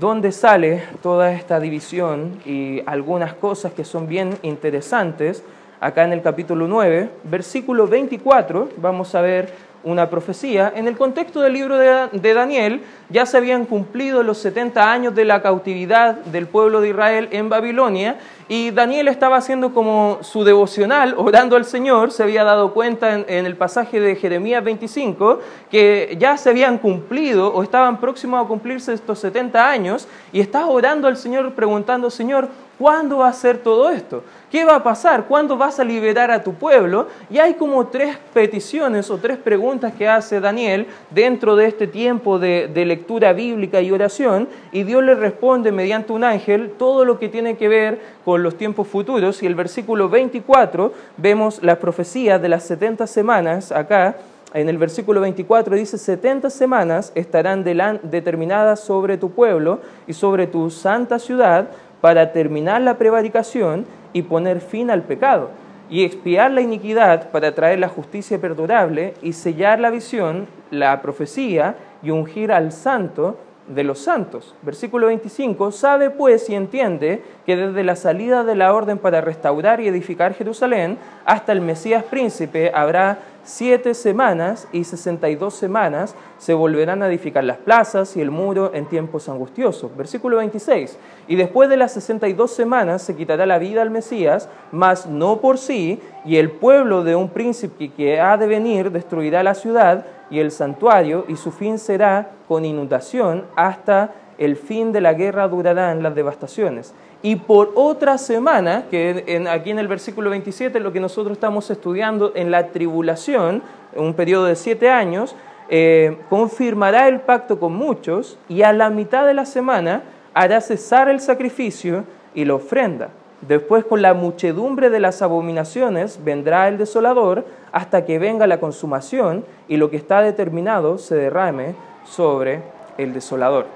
dónde 0.00 0.32
sale 0.32 0.82
toda 1.04 1.30
esta 1.30 1.60
división 1.60 2.40
y 2.44 2.82
algunas 2.84 3.34
cosas 3.34 3.72
que 3.72 3.84
son 3.84 4.08
bien 4.08 4.36
interesantes. 4.42 5.44
Acá 5.78 6.02
en 6.02 6.14
el 6.14 6.20
capítulo 6.20 6.66
9, 6.66 7.10
versículo 7.22 7.86
24, 7.86 8.70
vamos 8.78 9.14
a 9.14 9.20
ver 9.20 9.52
una 9.84 10.10
profecía. 10.10 10.72
En 10.74 10.88
el 10.88 10.96
contexto 10.96 11.42
del 11.42 11.52
libro 11.52 11.78
de, 11.78 12.34
Daniel 12.34 12.80
ya 13.08 13.24
se 13.24 13.36
habían 13.36 13.66
cumplido 13.66 14.24
los 14.24 14.38
70 14.38 14.90
años 14.90 15.14
de 15.14 15.26
la 15.26 15.40
cautividad 15.40 16.16
del 16.16 16.48
pueblo 16.48 16.80
de 16.80 16.88
Israel 16.88 17.28
en 17.30 17.48
Babilonia 17.48 18.16
y 18.48 18.70
Daniel 18.70 19.08
estaba 19.08 19.36
haciendo 19.36 19.72
como 19.72 20.18
su 20.20 20.44
devocional, 20.44 21.14
orando 21.16 21.56
al 21.56 21.64
Señor, 21.64 22.10
se 22.10 22.22
había 22.22 22.44
dado 22.44 22.74
cuenta 22.74 23.14
en, 23.14 23.46
el 23.46 23.56
pasaje 23.56 24.00
de 24.00 24.16
Jeremías 24.16 24.62
25 24.62 25.40
que 25.70 26.16
ya 26.18 26.36
se 26.36 26.50
habían 26.50 26.78
cumplido 26.78 27.52
o 27.52 27.62
estaban 27.62 28.00
próximos 28.00 28.44
a 28.44 28.48
cumplirse 28.48 28.92
estos 28.92 29.18
70 29.20 29.68
años 29.68 30.06
y 30.32 30.40
estaba 30.40 30.66
orando 30.66 31.08
al 31.08 31.16
Señor 31.16 31.54
preguntando, 31.54 32.10
Señor, 32.10 32.48
¿Cuándo 32.78 33.18
va 33.18 33.28
a 33.28 33.32
ser 33.32 33.58
todo 33.58 33.88
esto? 33.90 34.24
¿Qué 34.50 34.64
va 34.64 34.76
a 34.76 34.82
pasar? 34.82 35.26
¿Cuándo 35.26 35.56
vas 35.56 35.78
a 35.78 35.84
liberar 35.84 36.32
a 36.32 36.42
tu 36.42 36.54
pueblo? 36.54 37.06
Y 37.30 37.38
hay 37.38 37.54
como 37.54 37.86
tres 37.86 38.16
peticiones 38.32 39.10
o 39.10 39.18
tres 39.18 39.38
preguntas 39.38 39.92
que 39.94 40.08
hace 40.08 40.40
Daniel 40.40 40.88
dentro 41.10 41.54
de 41.54 41.66
este 41.66 41.86
tiempo 41.86 42.40
de, 42.40 42.68
lectura 42.84 43.32
bíblica 43.32 43.80
y 43.80 43.92
oración, 43.92 44.48
y 44.72 44.82
Dios 44.82 45.04
le 45.04 45.14
responde 45.14 45.70
mediante 45.70 46.12
un 46.12 46.24
ángel 46.24 46.72
todo 46.76 47.04
lo 47.04 47.18
que 47.18 47.28
tiene 47.28 47.56
que 47.56 47.68
ver 47.68 48.00
con 48.24 48.42
los 48.42 48.56
tiempos 48.56 48.88
futuros. 48.88 49.42
Y 49.42 49.46
el 49.46 49.54
versículo 49.54 50.08
24 50.08 50.92
vemos 51.16 51.62
las 51.62 51.78
profecías 51.78 52.40
de 52.40 52.48
las 52.48 52.64
70 52.64 53.06
semanas 53.06 53.72
acá. 53.72 54.16
En 54.52 54.68
el 54.68 54.78
versículo 54.78 55.20
24 55.20 55.74
dice, 55.74 55.98
70 55.98 56.48
semanas 56.48 57.10
estarán 57.14 57.64
determinadas 57.64 58.80
sobre 58.80 59.18
tu 59.18 59.30
pueblo 59.30 59.80
y 60.06 60.12
sobre 60.12 60.46
tu 60.46 60.70
santa 60.70 61.18
ciudad 61.18 61.68
para 62.00 62.32
terminar 62.32 62.82
la 62.82 62.98
prevaricación 62.98 63.86
y 64.12 64.22
poner 64.22 64.60
fin 64.60 64.90
al 64.90 65.02
pecado, 65.02 65.50
y 65.90 66.04
expiar 66.04 66.50
la 66.50 66.60
iniquidad 66.60 67.30
para 67.30 67.54
traer 67.54 67.78
la 67.78 67.88
justicia 67.88 68.38
perdurable 68.38 69.14
y 69.22 69.32
sellar 69.32 69.80
la 69.80 69.90
visión, 69.90 70.46
la 70.70 71.00
profecía 71.02 71.76
y 72.02 72.10
ungir 72.10 72.52
al 72.52 72.72
santo 72.72 73.38
de 73.68 73.84
los 73.84 73.98
santos. 73.98 74.54
Versículo 74.62 75.06
25, 75.06 75.72
sabe 75.72 76.10
pues 76.10 76.48
y 76.50 76.54
entiende 76.54 77.22
que 77.46 77.56
desde 77.56 77.84
la 77.84 77.96
salida 77.96 78.44
de 78.44 78.54
la 78.54 78.74
orden 78.74 78.98
para 78.98 79.20
restaurar 79.20 79.80
y 79.80 79.88
edificar 79.88 80.34
Jerusalén 80.34 80.98
hasta 81.24 81.52
el 81.52 81.60
Mesías 81.60 82.04
príncipe 82.04 82.70
habrá 82.74 83.18
siete 83.44 83.92
semanas 83.94 84.66
y 84.72 84.84
sesenta 84.84 85.28
y 85.28 85.36
dos 85.36 85.54
semanas 85.54 86.14
se 86.38 86.54
volverán 86.54 87.02
a 87.02 87.08
edificar 87.08 87.44
las 87.44 87.58
plazas 87.58 88.16
y 88.16 88.20
el 88.20 88.30
muro 88.30 88.72
en 88.74 88.86
tiempos 88.86 89.28
angustiosos. 89.28 89.94
Versículo 89.96 90.38
26. 90.38 90.98
Y 91.28 91.36
después 91.36 91.68
de 91.68 91.76
las 91.76 91.92
sesenta 91.92 92.26
y 92.28 92.32
dos 92.32 92.52
semanas 92.52 93.02
se 93.02 93.16
quitará 93.16 93.46
la 93.46 93.58
vida 93.58 93.82
al 93.82 93.90
Mesías, 93.90 94.48
mas 94.72 95.06
no 95.06 95.40
por 95.40 95.58
sí, 95.58 96.00
y 96.24 96.36
el 96.36 96.50
pueblo 96.50 97.04
de 97.04 97.16
un 97.16 97.28
príncipe 97.28 97.90
que 97.90 98.20
ha 98.20 98.36
de 98.36 98.46
venir 98.46 98.90
destruirá 98.90 99.42
la 99.42 99.54
ciudad 99.54 100.06
y 100.30 100.40
el 100.40 100.50
santuario, 100.50 101.24
y 101.28 101.36
su 101.36 101.50
fin 101.50 101.78
será 101.78 102.30
con 102.48 102.64
inundación 102.64 103.44
hasta 103.56 104.12
el 104.38 104.56
fin 104.56 104.92
de 104.92 105.00
la 105.00 105.14
guerra 105.14 105.48
durarán 105.48 106.02
las 106.02 106.14
devastaciones. 106.14 106.94
Y 107.22 107.36
por 107.36 107.72
otra 107.74 108.18
semana, 108.18 108.84
que 108.90 109.46
aquí 109.50 109.70
en 109.70 109.78
el 109.78 109.88
versículo 109.88 110.30
27, 110.30 110.78
lo 110.80 110.92
que 110.92 111.00
nosotros 111.00 111.36
estamos 111.36 111.70
estudiando 111.70 112.32
en 112.34 112.50
la 112.50 112.68
tribulación, 112.68 113.62
un 113.96 114.14
periodo 114.14 114.46
de 114.46 114.56
siete 114.56 114.90
años, 114.90 115.34
eh, 115.70 116.18
confirmará 116.28 117.08
el 117.08 117.20
pacto 117.20 117.58
con 117.58 117.74
muchos 117.74 118.38
y 118.48 118.62
a 118.62 118.72
la 118.72 118.90
mitad 118.90 119.26
de 119.26 119.32
la 119.32 119.46
semana 119.46 120.02
hará 120.34 120.60
cesar 120.60 121.08
el 121.08 121.20
sacrificio 121.20 122.04
y 122.34 122.44
la 122.44 122.54
ofrenda. 122.54 123.08
Después 123.48 123.84
con 123.84 124.00
la 124.00 124.14
muchedumbre 124.14 124.88
de 124.88 125.00
las 125.00 125.20
abominaciones 125.20 126.24
vendrá 126.24 126.66
el 126.68 126.78
desolador 126.78 127.44
hasta 127.72 128.06
que 128.06 128.18
venga 128.18 128.46
la 128.46 128.58
consumación 128.58 129.44
y 129.68 129.76
lo 129.76 129.90
que 129.90 129.98
está 129.98 130.22
determinado 130.22 130.96
se 130.96 131.14
derrame 131.14 131.74
sobre 132.06 132.62
el 132.96 133.12
desolador. 133.12 133.66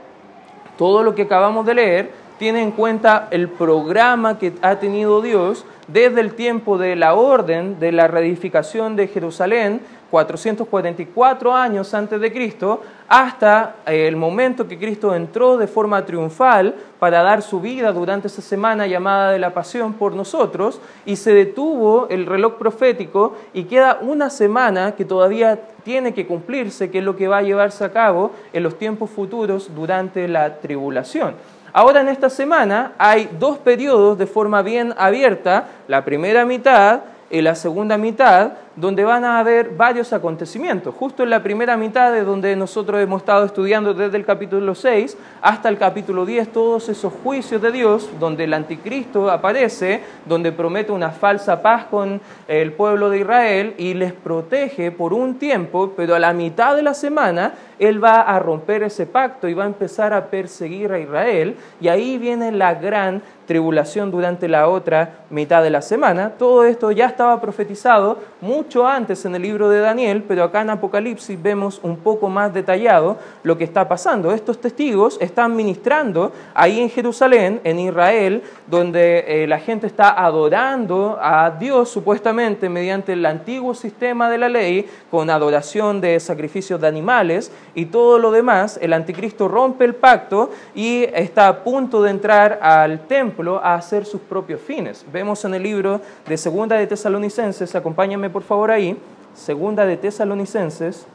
Todo 0.78 1.02
lo 1.02 1.14
que 1.14 1.22
acabamos 1.22 1.66
de 1.66 1.75
leer 1.75 2.10
tiene 2.38 2.62
en 2.62 2.70
cuenta 2.70 3.28
el 3.30 3.48
programa 3.48 4.38
que 4.38 4.54
ha 4.62 4.76
tenido 4.76 5.20
Dios 5.20 5.66
desde 5.88 6.20
el 6.20 6.34
tiempo 6.34 6.78
de 6.78 6.96
la 6.96 7.14
orden 7.14 7.78
de 7.78 7.92
la 7.92 8.06
reedificación 8.06 8.96
de 8.96 9.08
Jerusalén 9.08 9.80
444 10.10 11.54
años 11.54 11.92
antes 11.94 12.20
de 12.20 12.32
Cristo, 12.32 12.82
hasta 13.08 13.76
el 13.86 14.16
momento 14.16 14.66
que 14.66 14.78
Cristo 14.78 15.14
entró 15.14 15.56
de 15.56 15.66
forma 15.66 16.04
triunfal 16.04 16.74
para 16.98 17.22
dar 17.22 17.42
su 17.42 17.60
vida 17.60 17.92
durante 17.92 18.26
esa 18.26 18.42
semana 18.42 18.86
llamada 18.86 19.30
de 19.32 19.38
la 19.38 19.54
pasión 19.54 19.92
por 19.94 20.14
nosotros, 20.14 20.80
y 21.04 21.16
se 21.16 21.32
detuvo 21.32 22.06
el 22.08 22.26
reloj 22.26 22.54
profético 22.54 23.34
y 23.52 23.64
queda 23.64 23.98
una 24.00 24.30
semana 24.30 24.92
que 24.92 25.04
todavía 25.04 25.58
tiene 25.84 26.12
que 26.12 26.26
cumplirse, 26.26 26.90
que 26.90 26.98
es 26.98 27.04
lo 27.04 27.16
que 27.16 27.28
va 27.28 27.38
a 27.38 27.42
llevarse 27.42 27.84
a 27.84 27.92
cabo 27.92 28.32
en 28.52 28.62
los 28.62 28.78
tiempos 28.78 29.10
futuros 29.10 29.74
durante 29.74 30.28
la 30.28 30.56
tribulación. 30.56 31.34
Ahora 31.72 32.00
en 32.00 32.08
esta 32.08 32.30
semana 32.30 32.92
hay 32.98 33.28
dos 33.38 33.58
periodos 33.58 34.18
de 34.18 34.26
forma 34.26 34.62
bien 34.62 34.94
abierta, 34.96 35.68
la 35.86 36.04
primera 36.04 36.44
mitad 36.44 37.00
y 37.30 37.42
la 37.42 37.54
segunda 37.54 37.98
mitad, 37.98 38.52
donde 38.80 39.02
van 39.02 39.25
a 39.25 39.40
haber 39.40 39.70
varios 39.70 40.12
acontecimientos. 40.12 40.94
Justo 40.94 41.25
en 41.25 41.30
la 41.30 41.42
primera 41.42 41.76
mitad 41.76 42.12
de 42.12 42.23
donde 42.23 42.54
nosotros 42.54 43.00
hemos 43.00 43.23
estado 43.23 43.44
estudiando 43.44 43.92
desde 43.92 44.16
el 44.16 44.25
capítulo 44.25 44.75
6 44.75 45.16
hasta 45.42 45.68
el 45.68 45.78
capítulo 45.78 46.25
10, 46.25 46.52
todos 46.52 46.88
esos 46.88 47.12
juicios 47.25 47.61
de 47.61 47.73
Dios, 47.73 48.08
donde 48.20 48.44
el 48.44 48.54
anticristo 48.54 49.30
aparece, 49.30 50.02
donde 50.26 50.52
promete 50.52 50.92
una 50.92 51.11
falsa 51.11 51.61
paz 51.61 51.87
con 51.87 52.20
el 52.47 52.73
pueblo 52.73 53.11
de 53.11 53.18
Israel 53.18 53.75
y 53.78 53.94
les 53.94 54.12
protege 54.12 54.92
por 54.92 55.12
un 55.12 55.40
tiempo, 55.40 55.94
pero 55.97 56.14
a 56.14 56.20
la 56.20 56.32
mitad 56.32 56.76
de 56.76 56.82
la 56.82 56.94
semana 56.94 57.54
él 57.80 58.02
va 58.02 58.23
a 58.23 58.38
romper 58.38 58.85
ese 58.85 59.06
pacto 59.06 59.49
y 59.49 59.54
va 59.54 59.64
a 59.64 59.68
empezar 59.68 60.12
a 60.12 60.26
perseguir 60.26 60.92
a 60.92 60.99
Israel 60.99 61.56
y 61.80 61.88
ahí 61.88 62.18
viene 62.18 62.52
la 62.52 62.75
gran 62.75 63.23
tribulación 63.47 64.11
durante 64.11 64.47
la 64.47 64.68
otra 64.68 65.20
mitad 65.30 65.62
de 65.62 65.70
la 65.70 65.80
semana. 65.80 66.32
Todo 66.38 66.64
esto 66.64 66.90
ya 66.90 67.06
estaba 67.06 67.40
profetizado 67.40 68.18
mucho 68.40 68.67
antes 68.76 69.25
en 69.25 69.34
el 69.34 69.42
libro 69.42 69.70
de 69.70 69.80
Daniel, 69.80 70.22
pero 70.28 70.44
acá 70.44 70.60
en 70.60 70.70
Apocalipsis 70.70 71.40
vemos 71.42 71.80
un 71.82 71.96
poco 71.96 72.28
más 72.28 72.52
detallado 72.52 73.16
lo 73.42 73.56
que 73.56 73.64
está 73.64 73.88
pasando. 73.88 74.30
Estos 74.30 74.60
testigos 74.60 75.16
están 75.20 75.56
ministrando 75.56 76.32
ahí 76.52 76.80
en 76.80 76.90
Jerusalén, 76.90 77.60
en 77.64 77.78
Israel, 77.78 78.42
donde 78.66 79.25
eh, 79.26 79.46
la 79.46 79.58
gente 79.58 79.87
está 79.87 80.22
adorando 80.22 81.18
a 81.20 81.50
Dios 81.58 81.88
supuestamente 81.88 82.68
mediante 82.68 83.14
el 83.14 83.25
antiguo 83.25 83.75
sistema 83.75 84.28
de 84.28 84.38
la 84.38 84.50
ley, 84.50 84.87
con 85.10 85.30
adoración 85.30 86.02
de 86.02 86.20
sacrificios 86.20 86.78
de 86.80 86.88
animales 86.88 87.50
y 87.75 87.87
todo 87.87 88.18
lo 88.18 88.30
demás. 88.30 88.78
El 88.82 88.92
anticristo 88.92 89.48
rompe 89.48 89.87
el 89.87 89.94
pacto 89.94 90.50
y 90.75 91.04
está 91.14 91.48
a 91.48 91.64
punto 91.64 92.02
de 92.02 92.10
entrar 92.10 92.58
al 92.60 93.06
templo 93.06 93.60
a 93.64 93.75
hacer 93.75 94.04
sus 94.04 94.20
propios 94.20 94.60
fines. 94.60 95.06
Vemos 95.10 95.44
en 95.46 95.54
el 95.54 95.62
libro 95.62 96.02
de 96.26 96.37
Segunda 96.37 96.76
de 96.76 96.87
Tesalonicenses, 96.87 97.75
acompáñame 97.75 98.28
por 98.28 98.42
favor 98.58 98.72
ahí, 98.72 98.96
Segunda 99.34 99.86
de 99.86 99.96
Tesalonicenses, 99.96 101.06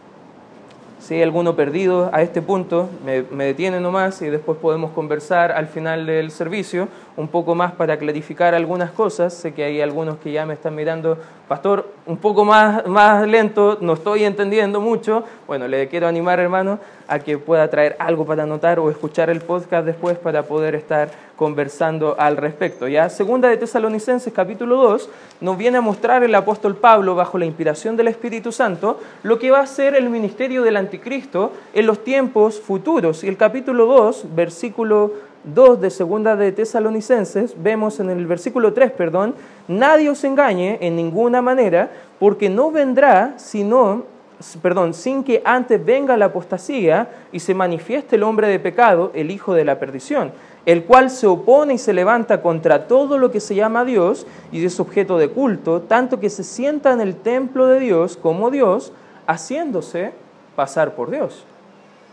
si 1.01 1.15
hay 1.15 1.23
alguno 1.23 1.57
perdido 1.57 2.09
a 2.13 2.21
este 2.21 2.41
punto, 2.41 2.87
me, 3.05 3.23
me, 3.23 3.43
detiene 3.43 3.81
nomás 3.81 4.21
y 4.21 4.29
después 4.29 4.57
podemos 4.59 4.91
conversar 4.91 5.51
al 5.51 5.67
final 5.67 6.05
del 6.05 6.31
servicio 6.31 6.87
un 7.17 7.27
poco 7.27 7.53
más 7.53 7.73
para 7.73 7.97
clarificar 7.97 8.55
algunas 8.55 8.91
cosas. 8.91 9.33
Sé 9.33 9.53
que 9.53 9.65
hay 9.65 9.81
algunos 9.81 10.19
que 10.19 10.31
ya 10.31 10.45
me 10.45 10.53
están 10.53 10.73
mirando, 10.73 11.17
pastor, 11.49 11.91
un 12.05 12.17
poco 12.17 12.43
más, 12.43 12.85
más 12.85 13.27
lento, 13.27 13.77
no 13.81 13.93
estoy 13.93 14.25
entendiendo 14.25 14.81
mucho. 14.81 15.23
Bueno, 15.47 15.67
le 15.67 15.87
quiero 15.87 16.07
animar, 16.07 16.39
hermano, 16.39 16.79
a 17.07 17.19
que 17.19 17.37
pueda 17.37 17.69
traer 17.69 17.95
algo 17.99 18.25
para 18.25 18.43
anotar 18.43 18.79
o 18.79 18.89
escuchar 18.89 19.29
el 19.29 19.39
podcast 19.39 19.85
después 19.85 20.17
para 20.17 20.43
poder 20.43 20.75
estar 20.75 21.09
conversando 21.35 22.15
al 22.19 22.37
respecto. 22.37 22.87
Ya 22.87 23.09
segunda 23.09 23.49
de 23.49 23.57
Tesalonicenses 23.57 24.31
capítulo 24.33 24.77
2 24.77 25.09
nos 25.41 25.57
viene 25.57 25.77
a 25.77 25.81
mostrar 25.81 26.23
el 26.23 26.35
apóstol 26.35 26.75
Pablo 26.75 27.15
bajo 27.15 27.37
la 27.37 27.45
inspiración 27.45 27.97
del 27.97 28.07
Espíritu 28.07 28.51
Santo 28.51 28.99
lo 29.23 29.39
que 29.39 29.51
va 29.51 29.59
a 29.59 29.67
ser 29.67 29.95
el 29.95 30.09
ministerio 30.09 30.63
del 30.63 30.77
anticristo 30.77 31.51
en 31.73 31.87
los 31.87 32.03
tiempos 32.03 32.59
futuros. 32.59 33.23
Y 33.23 33.27
el 33.27 33.37
capítulo 33.37 33.85
2, 33.85 34.35
versículo 34.35 35.13
2 35.43 35.81
de 35.81 35.89
segunda 35.89 36.35
de 36.35 36.51
Tesalonicenses, 36.51 37.55
vemos 37.61 37.99
en 37.99 38.09
el 38.09 38.25
versículo 38.25 38.73
3, 38.73 38.91
perdón, 38.91 39.35
nadie 39.67 40.09
os 40.09 40.23
engañe 40.23 40.77
en 40.81 40.95
ninguna 40.95 41.41
manera, 41.41 41.91
porque 42.19 42.49
no 42.49 42.71
vendrá 42.71 43.33
sino 43.37 44.13
perdón, 44.61 44.93
sin 44.93 45.23
que 45.23 45.41
antes 45.45 45.83
venga 45.83 46.17
la 46.17 46.25
apostasía 46.25 47.09
y 47.31 47.39
se 47.39 47.53
manifieste 47.53 48.15
el 48.15 48.23
hombre 48.23 48.47
de 48.47 48.59
pecado, 48.59 49.11
el 49.13 49.31
hijo 49.31 49.53
de 49.53 49.65
la 49.65 49.79
perdición, 49.79 50.31
el 50.65 50.83
cual 50.83 51.09
se 51.09 51.27
opone 51.27 51.75
y 51.75 51.77
se 51.77 51.93
levanta 51.93 52.41
contra 52.41 52.87
todo 52.87 53.17
lo 53.17 53.31
que 53.31 53.39
se 53.39 53.55
llama 53.55 53.85
Dios 53.85 54.25
y 54.51 54.63
es 54.65 54.79
objeto 54.79 55.17
de 55.17 55.29
culto, 55.29 55.81
tanto 55.81 56.19
que 56.19 56.29
se 56.29 56.43
sienta 56.43 56.91
en 56.91 57.01
el 57.01 57.15
templo 57.15 57.67
de 57.67 57.79
Dios 57.79 58.17
como 58.17 58.51
Dios, 58.51 58.91
haciéndose 59.27 60.11
pasar 60.55 60.95
por 60.95 61.09
Dios. 61.09 61.45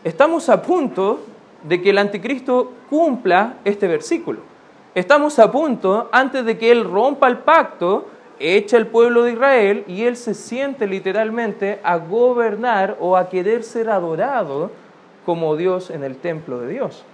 Estamos 0.04 0.48
a 0.48 0.62
punto 0.62 1.20
de 1.62 1.82
que 1.82 1.90
el 1.90 1.98
anticristo 1.98 2.72
cumpla 2.88 3.54
este 3.64 3.86
versículo. 3.86 4.40
Estamos 4.94 5.38
a 5.38 5.52
punto, 5.52 6.08
antes 6.10 6.44
de 6.44 6.58
que 6.58 6.70
él 6.70 6.84
rompa 6.84 7.28
el 7.28 7.38
pacto, 7.38 8.08
echa 8.40 8.76
el 8.76 8.86
pueblo 8.86 9.22
de 9.22 9.32
Israel 9.32 9.84
y 9.86 10.02
él 10.02 10.16
se 10.16 10.34
siente 10.34 10.86
literalmente 10.86 11.78
a 11.84 11.98
gobernar 11.98 12.96
o 12.98 13.16
a 13.16 13.28
querer 13.28 13.62
ser 13.62 13.90
adorado 13.90 14.70
como 15.24 15.56
Dios 15.56 15.90
en 15.90 16.02
el 16.02 16.16
templo 16.16 16.58
de 16.60 16.72
Dios. 16.72 17.04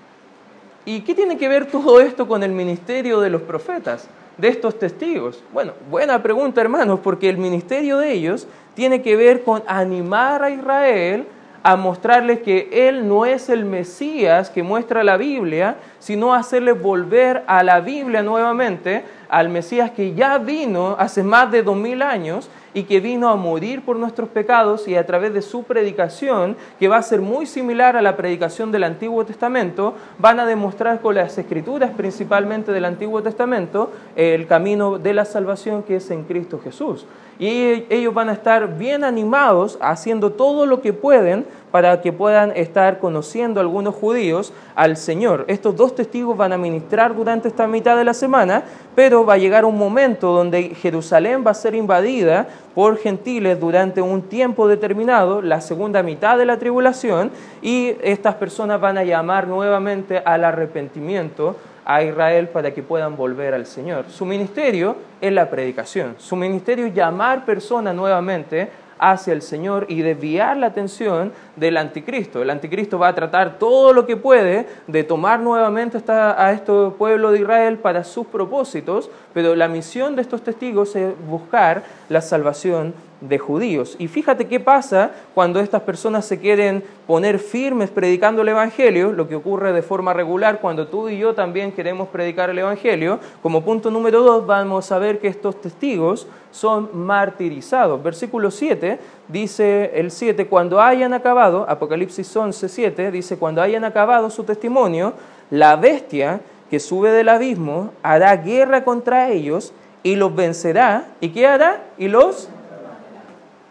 ¿Y 0.85 1.00
qué 1.00 1.15
tiene 1.15 1.37
que 1.37 1.49
ver 1.49 1.67
todo 1.67 2.00
esto 2.00 2.29
con 2.29 2.45
el 2.45 2.53
ministerio 2.53 3.21
de 3.21 3.29
los 3.29 3.43
profetas, 3.43 4.09
de 4.38 4.49
estos 4.49 4.79
testigos? 4.79 5.43
Bueno, 5.53 5.73
buena 5.91 6.23
pregunta 6.23 6.61
hermanos, 6.61 7.00
porque 7.03 7.29
el 7.29 7.38
ministerio 7.38 7.99
de 7.99 8.12
ellos 8.12 8.47
tiene 8.75 9.03
que 9.03 9.17
ver 9.17 9.43
con 9.43 9.65
animar 9.67 10.45
a 10.45 10.50
Israel 10.50 11.26
a 11.66 11.75
mostrarles 11.75 12.42
que 12.42 12.68
Él 12.70 13.08
no 13.08 13.26
es 13.26 13.49
el 13.49 13.64
Mesías 13.64 14.50
que 14.50 14.62
muestra 14.62 15.02
la 15.02 15.16
Biblia, 15.16 15.78
sino 15.99 16.32
hacerles 16.32 16.80
volver 16.80 17.42
a 17.49 17.64
la 17.64 17.80
Biblia 17.80 18.23
nuevamente, 18.23 19.02
al 19.28 19.49
Mesías 19.49 19.90
que 19.90 20.14
ya 20.14 20.38
vino 20.38 20.94
hace 20.96 21.25
más 21.25 21.50
de 21.50 21.64
dos 21.64 21.76
mil 21.76 22.02
años 22.02 22.49
y 22.73 22.85
que 22.85 23.00
vino 23.00 23.30
a 23.30 23.35
morir 23.35 23.85
por 23.85 23.96
nuestros 23.96 24.28
pecados 24.28 24.87
y 24.87 24.94
a 24.94 25.06
través 25.06 25.35
de 25.35 25.42
su 25.42 25.64
predicación, 25.64 26.56
que 26.78 26.87
va 26.87 26.99
a 26.99 27.02
ser 27.02 27.20
muy 27.20 27.46
similar 27.46 27.96
a 27.96 28.02
la 28.02 28.16
predicación 28.16 28.70
del 28.70 28.85
Antiguo 28.85 29.26
Testamento, 29.26 29.94
van 30.20 30.38
a 30.38 30.46
demostrar 30.46 31.00
con 31.00 31.16
las 31.16 31.37
escrituras 31.37 31.90
principalmente 31.96 32.70
del 32.70 32.85
Antiguo 32.85 33.25
Testamento 33.25 33.90
el 34.14 34.46
camino 34.46 34.99
de 34.99 35.14
la 35.14 35.25
salvación 35.25 35.82
que 35.82 35.96
es 35.96 36.12
en 36.12 36.23
Cristo 36.23 36.61
Jesús. 36.62 37.06
Y 37.38 37.85
ellos 37.90 38.14
van 38.14 38.31
a 38.31 38.33
estar 38.33 38.78
bien 38.78 39.05
animados 39.05 39.78
haciendo 39.81 40.33
todo 40.33 40.64
lo 40.64 40.81
que 40.81 40.93
pueden 40.93 41.45
para 41.71 42.00
que 42.00 42.11
puedan 42.11 42.52
estar 42.57 42.99
conociendo 42.99 43.61
algunos 43.61 43.95
judíos 43.95 44.55
al 44.75 44.97
Señor. 44.97 45.45
Estos 45.47 45.76
dos 45.76 45.95
testigos 45.95 46.35
van 46.35 46.55
a 46.55 46.59
ministrar 46.59 47.14
durante 47.14 47.49
esta 47.49 47.66
mitad 47.66 47.99
de 47.99 48.05
la 48.05 48.14
semana, 48.14 48.62
pero 48.95 49.26
va 49.26 49.35
a 49.35 49.38
llegar 49.38 49.66
un 49.66 49.76
momento 49.76 50.33
donde 50.33 50.75
Jerusalén 50.75 51.45
va 51.47 51.50
a 51.50 51.55
ser 51.55 51.75
invadida 51.75 52.47
por 52.75 52.97
gentiles 52.97 53.61
durante 53.61 54.00
un 54.00 54.23
tiempo 54.23 54.69
determinado, 54.69 55.43
la 55.43 55.61
segunda 55.61 56.02
mitad 56.02 56.38
de 56.38 56.47
la 56.47 56.59
tribulación, 56.59 57.31
y 57.61 57.95
estas 58.02 58.37
personas 58.37 58.81
van 58.81 58.97
a 58.97 59.05
llamar 59.05 59.47
nuevamente 59.47 60.23
al 60.25 60.45
arrepentimiento 60.45 61.57
a 61.87 62.02
Israel 62.02 62.49
para 62.49 62.75
que 62.75 62.83
puedan 62.83 63.16
volver 63.16 63.55
al 63.55 63.64
Señor. 63.64 64.07
Su 64.11 64.26
ministerio 64.26 64.97
es 65.21 65.33
la 65.33 65.49
predicación, 65.49 66.16
su 66.19 66.37
ministerio 66.37 66.87
es 66.87 66.95
llamar 66.95 67.45
personas 67.45 67.95
nuevamente 67.95 68.69
hacia 68.99 69.33
el 69.33 69.43
Señor 69.43 69.87
y 69.88 70.02
desviar 70.02 70.57
la 70.57 70.69
atención 70.69 71.33
del 71.55 71.76
anticristo. 71.76 72.43
El 72.43 72.50
anticristo 72.50 72.99
va 72.99 73.09
a 73.09 73.14
tratar 73.14 73.59
todo 73.59 73.93
lo 73.93 74.07
que 74.07 74.16
puede 74.16 74.66
de 74.87 75.05
tomar 75.05 75.40
nuevamente 75.40 75.99
a 76.09 76.52
este 76.52 76.73
pueblo 76.97 77.31
de 77.31 77.40
Israel 77.40 77.78
para 77.78 78.05
sus 78.05 78.26
propósitos, 78.26 79.11
pero 79.35 79.55
la 79.55 79.69
misión 79.69 80.16
de 80.16 80.23
estos 80.23 80.43
testigos 80.43 80.97
es 80.97 81.12
buscar 81.28 81.85
la 82.09 82.21
salvación 82.21 82.95
de 83.20 83.38
judíos. 83.38 83.96
Y 83.99 84.08
fíjate 84.08 84.46
qué 84.46 84.61
pasa 84.61 85.12
cuando 85.35 85.61
estas 85.61 85.82
personas 85.82 86.26
se 86.26 86.38
quieren 86.38 86.85
poner 87.06 87.38
firmes 87.38 87.90
predicando 87.90 88.42
el 88.42 88.49
Evangelio, 88.49 89.12
lo 89.12 89.26
que 89.26 89.37
ocurre 89.37 89.73
de 89.73 89.82
forma 89.82 90.12
regular 90.12 90.61
cuando 90.61 90.88
tú 90.88 91.08
y 91.08 91.18
yo 91.18 91.35
también 91.35 91.73
queremos 91.73 92.08
predicar 92.08 92.50
el 92.50 92.58
Evangelio. 92.58 93.18
Como 93.42 93.62
punto 93.62 93.90
número 93.90 94.23
dos, 94.23 94.46
vamos 94.46 94.92
a 94.92 94.99
ver 94.99 95.18
que 95.18 95.28
estos 95.28 95.61
testigos 95.61 96.26
son 96.50 96.90
martirizados. 96.92 98.02
Versículo 98.02 98.50
7 98.50 98.99
dice 99.28 99.92
el 99.94 100.11
7, 100.11 100.46
cuando 100.46 100.80
hayan 100.80 101.14
acabado, 101.14 101.64
Apocalipsis 101.68 102.37
11, 102.37 102.68
7, 102.68 103.11
dice, 103.11 103.38
cuando 103.38 103.62
hayan 103.62 103.85
acabado 103.85 104.30
su 104.30 104.44
testimonio, 104.44 105.14
la 105.50 105.76
bestia 105.76 106.40
que 106.70 106.80
sube 106.80 107.11
del 107.12 107.28
abismo 107.28 107.92
hará 108.02 108.37
guerra 108.37 108.85
contra 108.85 109.30
ellos 109.30 109.73
y 110.02 110.16
los 110.16 110.35
vencerá. 110.35 111.08
¿Y 111.20 111.30
qué 111.30 111.46
hará? 111.46 111.82
Y 111.99 112.08
los 112.08 112.49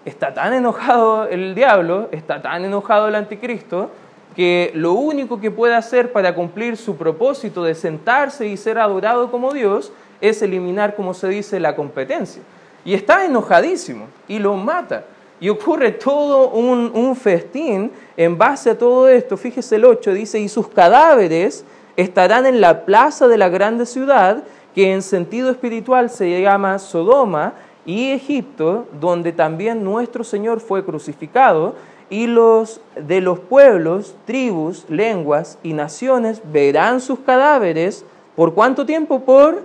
está 0.05 0.33
tan 0.33 0.53
enojado 0.53 1.25
el 1.27 1.55
diablo, 1.55 2.07
está 2.11 2.41
tan 2.41 2.63
enojado 2.63 3.07
el 3.07 3.15
anticristo, 3.15 3.89
que 4.35 4.71
lo 4.75 4.93
único 4.93 5.39
que 5.39 5.49
puede 5.49 5.75
hacer 5.75 6.11
para 6.11 6.35
cumplir 6.35 6.77
su 6.77 6.95
propósito 6.95 7.63
de 7.63 7.73
sentarse 7.73 8.47
y 8.47 8.57
ser 8.57 8.77
adorado 8.77 9.31
como 9.31 9.53
Dios 9.53 9.91
es 10.21 10.41
eliminar, 10.41 10.95
como 10.95 11.13
se 11.13 11.27
dice, 11.29 11.59
la 11.59 11.75
competencia. 11.75 12.41
Y 12.83 12.93
está 12.93 13.25
enojadísimo 13.25 14.07
y 14.27 14.39
lo 14.39 14.55
mata. 14.55 15.05
Y 15.39 15.49
ocurre 15.49 15.91
todo 15.91 16.49
un, 16.49 17.15
festín 17.15 17.91
en 18.15 18.37
base 18.37 18.69
a 18.69 18.77
todo 18.77 19.09
esto. 19.09 19.37
Fíjese 19.37 19.77
el 19.77 19.85
8, 19.85 20.13
dice, 20.13 20.39
y 20.39 20.49
sus 20.49 20.67
cadáveres 20.67 21.65
estarán 21.97 22.45
en 22.45 22.61
la 22.61 22.85
plaza 22.85 23.27
de 23.27 23.37
la 23.37 23.49
grande 23.49 23.85
ciudad, 23.85 24.43
que 24.73 24.93
en 24.93 25.01
sentido 25.01 25.49
espiritual 25.49 26.09
se 26.09 26.41
llama 26.41 26.79
Sodoma 26.79 27.53
y 27.85 28.11
Egipto, 28.11 28.87
donde 28.99 29.31
también 29.31 29.83
nuestro 29.83 30.23
Señor 30.23 30.59
fue 30.59 30.83
crucificado, 30.83 31.75
y 32.09 32.27
los 32.27 32.81
de 32.95 33.21
los 33.21 33.39
pueblos, 33.39 34.15
tribus, 34.25 34.85
lenguas 34.89 35.57
y 35.63 35.73
naciones 35.73 36.41
verán 36.51 37.01
sus 37.01 37.19
cadáveres. 37.19 38.05
¿Por 38.35 38.53
cuánto 38.53 38.85
tiempo? 38.85 39.21
Por... 39.21 39.63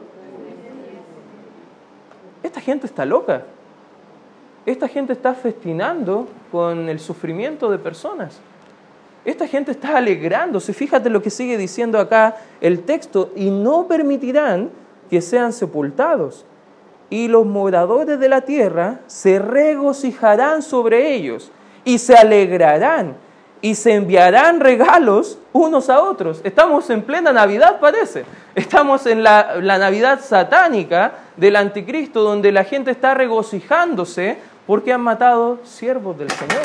Esta 2.43 2.61
gente 2.61 2.87
está 2.87 3.05
loca. 3.05 3.45
Esta 4.65 4.89
gente 4.89 5.13
está 5.13 5.35
festinando 5.35 6.29
con 6.51 6.89
el 6.89 6.99
sufrimiento 7.01 7.71
de 7.71 7.79
personas. 7.79 8.41
Esta 9.25 9.47
gente 9.47 9.73
está 9.73 9.99
alegrándose. 9.99 10.73
Fíjate 10.73 11.11
lo 11.11 11.21
que 11.21 11.31
sigue 11.31 11.59
diciendo 11.59 11.99
acá 11.99 12.37
el 12.61 12.83
texto. 12.85 13.33
Y 13.37 13.51
no 13.51 13.87
permitirán 13.87 14.71
que 15.11 15.21
sean 15.21 15.53
sepultados. 15.53 16.47
Y 17.11 17.29
los 17.29 17.45
moradores 17.45 18.19
de 18.19 18.29
la 18.29 18.43
tierra 18.43 19.01
se 19.07 19.39
regocijarán 19.39 20.63
sobre 20.63 21.15
ellos 21.15 21.51
y 21.85 21.99
se 21.99 22.15
alegrarán 22.15 23.17
y 23.63 23.75
se 23.75 23.95
enviarán 23.95 24.61
regalos 24.61 25.39
unos 25.53 25.91
a 25.91 26.01
otros. 26.01 26.41
Estamos 26.45 26.89
en 26.91 27.03
plena 27.03 27.33
Navidad, 27.33 27.79
parece. 27.81 28.25
Estamos 28.55 29.07
en 29.07 29.23
la, 29.23 29.57
la, 29.61 29.79
Navidad 29.79 30.21
satánica 30.21 31.13
del 31.37 31.57
anticristo, 31.57 32.23
donde 32.23 32.53
la 32.53 32.65
gente 32.65 32.91
está 32.91 33.15
regocijándose 33.15 34.39
porque 34.67 34.93
han 34.93 35.03
matado 35.03 35.59
siervos 35.65 36.19
del 36.19 36.31
Señor. 36.31 36.63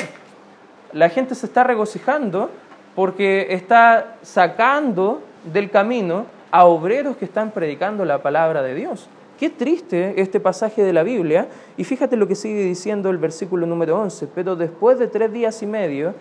La 0.93 1.09
gente 1.09 1.35
se 1.35 1.47
está 1.47 1.63
regocijando 1.63 2.49
porque 2.95 3.47
está 3.49 4.15
sacando 4.21 5.21
del 5.43 5.69
camino 5.69 6.25
a 6.51 6.65
obreros 6.65 7.17
que 7.17 7.25
están 7.25 7.51
predicando 7.51 8.05
la 8.05 8.21
palabra 8.21 8.61
de 8.61 8.73
Dios. 8.73 9.09
Qué 9.39 9.49
triste 9.49 10.21
este 10.21 10.39
pasaje 10.39 10.83
de 10.83 10.93
la 10.93 11.03
Biblia. 11.03 11.47
Y 11.75 11.83
fíjate 11.83 12.15
lo 12.15 12.27
que 12.27 12.35
sigue 12.35 12.61
diciendo 12.63 13.09
el 13.09 13.17
versículo 13.17 13.65
número 13.65 13.99
11. 13.99 14.27
Pero 14.33 14.55
después 14.55 14.97
de 14.97 15.07
tres 15.07 15.31
días 15.33 15.61
y 15.61 15.65
medio, 15.65 16.13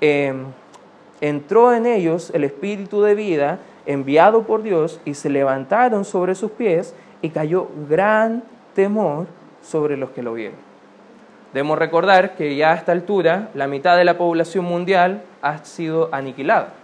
eh, 0.00 0.34
entró 1.20 1.72
en 1.72 1.86
ellos 1.86 2.30
el 2.34 2.44
espíritu 2.44 3.02
de 3.02 3.14
vida 3.14 3.58
enviado 3.84 4.42
por 4.44 4.62
Dios 4.62 5.00
y 5.04 5.14
se 5.14 5.28
levantaron 5.28 6.04
sobre 6.04 6.34
sus 6.34 6.50
pies 6.50 6.94
y 7.22 7.30
cayó 7.30 7.68
gran 7.88 8.42
temor 8.74 9.26
sobre 9.62 9.96
los 9.96 10.10
que 10.10 10.22
lo 10.22 10.32
vieron. 10.34 10.58
Debemos 11.52 11.78
recordar 11.78 12.36
que 12.36 12.56
ya 12.56 12.72
a 12.72 12.74
esta 12.74 12.92
altura 12.92 13.50
la 13.54 13.66
mitad 13.66 13.96
de 13.96 14.04
la 14.04 14.18
población 14.18 14.64
mundial 14.64 15.22
ha 15.42 15.64
sido 15.64 16.08
aniquilada. 16.12 16.74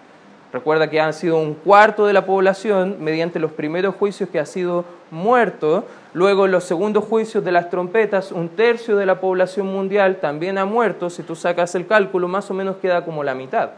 Recuerda 0.52 0.90
que 0.90 1.00
han 1.00 1.14
sido 1.14 1.38
un 1.38 1.54
cuarto 1.54 2.06
de 2.06 2.12
la 2.12 2.26
población 2.26 2.96
mediante 3.00 3.38
los 3.38 3.52
primeros 3.52 3.94
juicios 3.94 4.28
que 4.28 4.38
ha 4.38 4.44
sido 4.44 4.84
muerto. 5.10 5.86
Luego 6.12 6.44
en 6.44 6.52
los 6.52 6.64
segundos 6.64 7.04
juicios 7.04 7.42
de 7.42 7.52
las 7.52 7.70
trompetas, 7.70 8.32
un 8.32 8.50
tercio 8.50 8.96
de 8.96 9.06
la 9.06 9.18
población 9.18 9.66
mundial 9.68 10.18
también 10.20 10.58
ha 10.58 10.66
muerto. 10.66 11.08
Si 11.08 11.22
tú 11.22 11.34
sacas 11.34 11.74
el 11.74 11.86
cálculo, 11.86 12.28
más 12.28 12.50
o 12.50 12.54
menos 12.54 12.76
queda 12.76 13.02
como 13.02 13.24
la 13.24 13.34
mitad. 13.34 13.70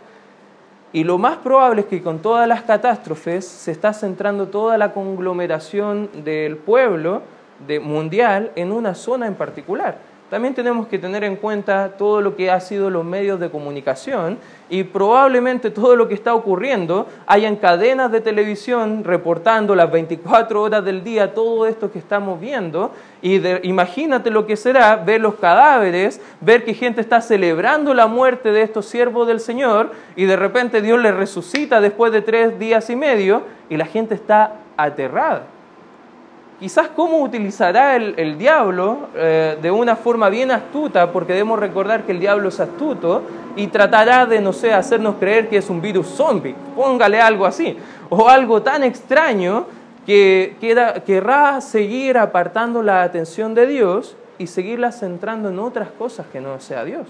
Y 0.93 1.05
lo 1.05 1.17
más 1.17 1.37
probable 1.37 1.83
es 1.83 1.87
que 1.87 2.03
con 2.03 2.19
todas 2.19 2.49
las 2.49 2.63
catástrofes 2.63 3.47
se 3.47 3.71
está 3.71 3.93
centrando 3.93 4.49
toda 4.49 4.77
la 4.77 4.93
conglomeración 4.93 6.09
del 6.25 6.57
pueblo 6.57 7.23
de, 7.69 7.79
mundial 7.79 8.51
en 8.57 8.73
una 8.73 8.97
zona 8.97 9.29
en 9.29 9.35
particular 9.35 10.14
también 10.31 10.55
tenemos 10.55 10.87
que 10.89 10.99
tener 10.99 11.23
en 11.23 11.37
cuenta 11.37 11.91
todo 11.99 12.21
lo 12.23 12.35
que 12.35 12.51
ha 12.51 12.59
sido 12.59 12.89
los 12.89 13.05
medios 13.05 13.39
de 13.39 13.51
comunicación 13.51 14.39
y 14.71 14.83
probablemente 14.83 15.71
todo 15.71 15.97
lo 15.97 16.09
que 16.09 16.15
está 16.15 16.35
ocurriendo 16.35 17.07
hayan 17.27 17.57
cadenas 17.57 18.11
de 18.11 18.23
televisión 18.23 19.05
reportando 19.05 19.75
las 19.75 19.93
24 19.93 20.63
horas 20.63 20.85
del 20.85 21.05
día 21.05 21.35
todo 21.35 21.67
esto 21.67 21.93
que 21.93 21.99
estamos 21.99 22.41
viendo 22.41 22.91
y 23.21 23.41
imagínate 23.67 24.31
lo 24.31 24.47
que 24.47 24.57
será 24.57 24.97
ver 24.97 25.21
los 25.21 25.35
cadáveres, 25.35 26.21
ver 26.41 26.65
que 26.65 26.73
gente 26.73 27.03
está 27.03 27.21
celebrando 27.21 27.93
la 27.93 28.07
muerte 28.07 28.51
de 28.51 28.63
estos 28.63 28.87
siervos 28.87 29.29
del 29.29 29.41
Señor 29.41 29.93
y 30.17 30.25
de 30.25 30.37
repente 30.37 30.81
Dios 30.81 31.01
les 31.01 31.15
resucita 31.15 31.83
después 31.83 32.13
de 32.13 32.23
tres 32.23 32.59
días 32.59 32.89
y 32.89 32.97
medio 32.97 33.43
y 33.69 33.77
la 33.77 33.87
gente 33.87 34.15
está 34.15 34.55
aterrada 34.77 35.54
quizás 36.59 36.89
cómo 36.89 37.19
utilizará 37.19 37.97
el, 37.97 38.39
diablo 38.39 39.09
eh, 39.15 39.59
de 39.61 39.71
una 39.71 39.97
forma 39.97 40.29
bien 40.29 40.51
astuta, 40.51 41.13
porque 41.13 41.33
debemos 41.33 41.59
recordar 41.59 42.05
que 42.05 42.13
el 42.13 42.21
diablo 42.21 42.49
es 42.49 42.61
astuto 42.61 43.23
y 43.57 43.67
tratará 43.69 44.27
de, 44.27 44.41
no 44.41 44.53
sé, 44.53 44.73
hacernos 44.73 45.17
creer 45.17 45.49
que 45.49 45.59
es 45.59 45.71
un 45.71 45.81
virus 45.81 46.09
zombie, 46.09 46.55
póngale 46.75 47.21
algo 47.21 47.47
así, 47.47 47.77
o 48.09 48.29
algo 48.29 48.63
tan 48.63 48.83
extraño 48.85 49.67
que 50.07 50.57
querrá 51.07 51.61
seguir 51.61 52.19
apartando 52.19 52.83
la 52.83 53.03
atención 53.03 53.55
de 53.55 53.67
Dios 53.67 54.17
y 54.39 54.47
seguirla 54.47 54.93
centrando 54.93 55.49
en 55.49 55.59
otras 55.59 55.89
cosas 55.91 56.27
que 56.33 56.41
no 56.41 56.61
sea 56.61 56.85
Dios. 56.85 57.07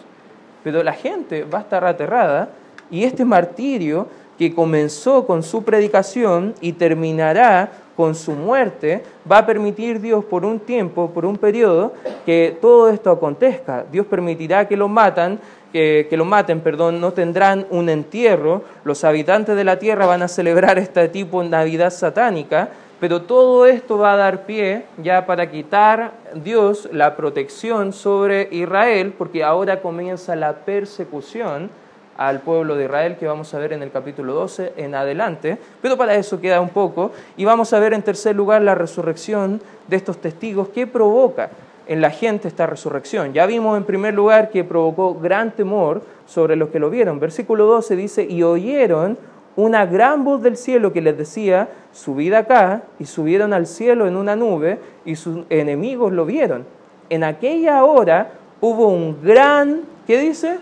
Pero 0.63 0.83
la 0.83 0.93
gente 0.93 1.45
va 1.45 1.59
a 1.59 1.63
estar 1.63 1.85
aterrada 1.85 2.51
y 2.91 3.05
este 3.05 3.25
martirio 3.25 4.09
que 4.39 4.55
comenzó 4.55 5.27
con 5.27 5.43
su 5.43 5.65
predicación 5.65 6.55
y 6.61 6.73
terminará 6.73 7.71
con 7.97 8.15
su 8.15 8.33
muerte, 8.33 9.03
va 9.31 9.39
a 9.39 9.47
permitir 9.47 10.01
Dios 10.01 10.25
por 10.25 10.45
un 10.45 10.61
tiempo, 10.61 11.11
por 11.11 11.25
un 11.25 11.37
periodo, 11.37 11.93
que 12.27 12.57
todo 12.61 12.89
esto 12.89 13.11
acontezca. 13.11 13.85
Dios 13.91 14.07
permitirá 14.07 14.67
que 14.67 14.77
lo 14.77 14.89
matan, 14.89 15.39
que, 15.73 16.07
que, 16.09 16.17
lo 16.17 16.25
maten, 16.25 16.61
perdón, 16.61 17.01
no 17.01 17.13
tendrán 17.13 17.67
un 17.71 17.89
entierro. 17.89 18.63
Los 18.85 19.05
habitantes 19.05 19.57
de 19.57 19.65
la 19.65 19.79
tierra 19.79 20.07
van 20.07 20.23
a 20.23 20.29
celebrar 20.29 20.79
este 20.79 21.09
tipo 21.09 21.43
de 21.43 21.49
Navidad 21.49 21.91
satánica, 21.91 22.69
pero 23.01 23.23
todo 23.23 23.67
esto 23.67 23.99
va 23.99 24.15
a 24.15 24.17
dar 24.17 24.47
pie 24.47 24.85
ya 25.03 25.27
para 25.27 25.51
quitar 25.51 26.13
Dios 26.35 26.89
la 26.93 27.17
protección 27.17 27.93
sobre 27.93 28.49
Israel, 28.51 29.13
porque 29.17 29.45
ahora 29.45 29.83
comienza 29.83 30.35
la 30.37 30.55
persecución 30.55 31.71
al 32.17 32.41
pueblo 32.41 32.77
de 32.77 32.85
Israel 32.85 33.17
que 33.19 33.27
vamos 33.27 33.53
a 33.55 33.59
ver 33.59 33.73
en 33.73 33.83
el 33.83 33.91
capítulo 33.91 34.35
12 34.35 34.75
en 34.77 34.95
adelante, 34.95 35.59
pero 35.83 35.97
para 35.97 36.15
eso 36.15 36.41
queda 36.41 36.61
un 36.61 36.69
poco 36.69 37.13
y 37.37 37.45
vamos 37.45 37.73
a 37.73 37.79
ver 37.79 37.93
en 37.93 38.03
tercer 38.03 38.37
lugar 38.37 38.63
la 38.63 38.75
resurrección 38.75 39.61
de 39.89 39.97
estos 39.97 40.19
testigos 40.19 40.69
que 40.69 40.87
provoca 40.87 41.51
en 41.87 42.01
la 42.01 42.11
gente 42.11 42.49
esta 42.49 42.67
resurrección. 42.67 43.33
Ya 43.33 43.47
vimos 43.47 43.77
en 43.77 43.85
primer 43.85 44.15
lugar 44.15 44.51
que 44.51 44.65
provocó 44.65 45.15
gran 45.15 45.51
temor 45.53 46.03
sobre 46.27 46.57
los 46.57 46.71
que 46.71 46.79
lo 46.79 46.91
vieron. 46.91 47.21
Versículo 47.21 47.67
12 47.67 47.97
dice, 47.97 48.25
y 48.25 48.43
oyeron 48.43 49.19
una 49.57 49.87
gran 49.87 50.25
voz 50.25 50.43
del 50.43 50.57
cielo 50.57 50.93
que 50.93 51.01
les 51.01 51.17
decía, 51.17 51.69
subid 51.93 52.33
acá, 52.33 52.83
y 52.99 53.05
subieron 53.05 53.53
al 53.53 53.67
cielo 53.67 54.07
en 54.07 54.17
una 54.17 54.35
nube, 54.35 54.79
y 55.05 55.17
sus 55.17 55.45
enemigos 55.51 56.13
lo 56.13 56.27
vieron. 56.27 56.65
En 57.11 57.23
aquella 57.23 57.85
hora 57.85 58.31
hubo 58.61 58.89
un 58.89 59.23
gran, 59.23 59.83
¿qué 60.07 60.19
dice? 60.19 60.59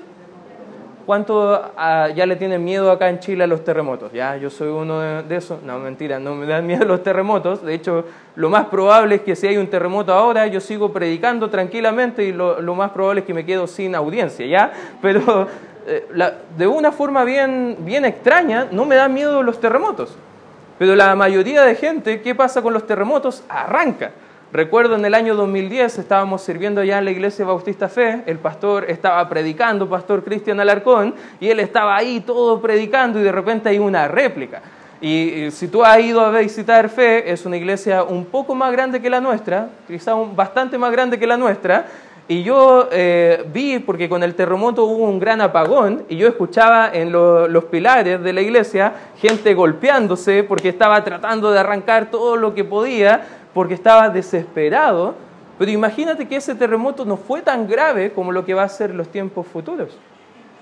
¿Cuánto 1.06 1.72
ah, 1.76 2.08
ya 2.14 2.26
le 2.26 2.36
tienen 2.36 2.62
miedo 2.64 2.90
acá 2.90 3.08
en 3.08 3.18
Chile 3.18 3.44
a 3.44 3.46
los 3.46 3.64
terremotos? 3.64 4.12
Ya, 4.12 4.36
yo 4.36 4.50
soy 4.50 4.68
uno 4.68 5.22
de, 5.22 5.36
esos. 5.36 5.62
No, 5.62 5.78
mentira, 5.78 6.18
no 6.18 6.34
me 6.34 6.46
dan 6.46 6.66
miedo 6.68 6.84
los 6.84 7.02
terremotos. 7.02 7.62
De 7.62 7.74
hecho, 7.74 8.04
lo 8.36 8.50
más 8.50 8.66
probable 8.66 9.16
es 9.16 9.20
que 9.22 9.36
si 9.36 9.46
hay 9.46 9.56
un 9.56 9.66
terremoto 9.68 10.12
ahora, 10.12 10.46
yo 10.46 10.60
sigo 10.60 10.92
predicando 10.92 11.50
tranquilamente 11.50 12.24
y 12.24 12.32
lo, 12.32 12.74
más 12.74 12.90
probable 12.90 13.20
es 13.20 13.26
que 13.26 13.34
me 13.34 13.44
quedo 13.44 13.66
sin 13.66 13.94
audiencia, 13.94 14.46
¿ya? 14.46 14.72
Pero 15.02 15.48
eh, 15.86 16.06
de 16.56 16.66
una 16.66 16.92
forma 16.92 17.24
bien, 17.24 17.76
bien 17.80 18.04
extraña, 18.04 18.68
no 18.70 18.84
me 18.84 18.96
dan 18.96 19.12
miedo 19.12 19.42
los 19.42 19.60
terremotos. 19.60 20.16
Pero 20.78 20.96
la 20.96 21.14
mayoría 21.14 21.62
de 21.62 21.74
gente, 21.74 22.20
¿qué 22.22 22.34
pasa 22.34 22.62
con 22.62 22.72
los 22.72 22.86
terremotos? 22.86 23.44
Arranca. 23.48 24.12
Recuerdo 24.52 24.96
en 24.96 25.04
el 25.06 25.14
año 25.14 25.34
2010 25.34 25.96
estábamos 25.98 26.42
sirviendo 26.42 26.84
ya 26.84 26.98
en 26.98 27.06
la 27.06 27.10
iglesia 27.10 27.46
Bautista 27.46 27.88
Fe, 27.88 28.22
el 28.26 28.38
pastor 28.38 28.84
estaba 28.86 29.26
predicando, 29.26 29.88
pastor 29.88 30.22
Cristian 30.22 30.60
Alarcón, 30.60 31.14
y 31.40 31.48
él 31.48 31.58
estaba 31.58 31.96
ahí 31.96 32.20
todo 32.20 32.60
predicando 32.60 33.18
y 33.18 33.22
de 33.22 33.32
repente 33.32 33.70
hay 33.70 33.78
una 33.78 34.08
réplica. 34.08 34.60
Y, 35.00 35.50
si 35.52 35.68
tú 35.68 35.82
has 35.82 35.98
ido 36.00 36.20
a 36.20 36.30
visitar 36.38 36.90
Fe, 36.90 37.32
es 37.32 37.46
una 37.46 37.56
iglesia 37.56 38.02
un 38.02 38.26
poco 38.26 38.54
más 38.54 38.70
grande 38.72 39.00
que 39.00 39.08
la 39.08 39.22
nuestra, 39.22 39.70
quizá 39.88 40.12
bastante 40.14 40.76
más 40.76 40.92
grande 40.92 41.18
que 41.18 41.26
la 41.26 41.38
nuestra, 41.38 41.86
y 42.28 42.42
yo 42.42 42.88
eh, 42.92 43.44
vi, 43.52 43.78
porque 43.78 44.08
con 44.08 44.22
el 44.22 44.34
terremoto 44.34 44.84
hubo 44.84 45.04
un 45.04 45.18
gran 45.18 45.40
apagón, 45.40 46.04
y 46.10 46.16
yo 46.16 46.28
escuchaba 46.28 46.90
en 46.92 47.10
los 47.10 47.64
pilares 47.64 48.22
de 48.22 48.32
la 48.34 48.42
iglesia 48.42 48.92
gente 49.16 49.54
golpeándose 49.54 50.44
porque 50.44 50.68
estaba 50.68 51.02
tratando 51.02 51.50
de 51.50 51.58
arrancar 51.58 52.10
todo 52.10 52.36
lo 52.36 52.54
que 52.54 52.64
podía 52.64 53.41
porque 53.54 53.74
estaba 53.74 54.08
desesperado, 54.08 55.14
pero 55.58 55.70
imagínate 55.70 56.26
que 56.26 56.36
ese 56.36 56.54
terremoto 56.54 57.04
no 57.04 57.16
fue 57.16 57.42
tan 57.42 57.68
grave 57.68 58.12
como 58.12 58.32
lo 58.32 58.44
que 58.44 58.54
va 58.54 58.62
a 58.62 58.68
ser 58.68 58.94
los 58.94 59.08
tiempos 59.08 59.46
futuros. 59.46 59.98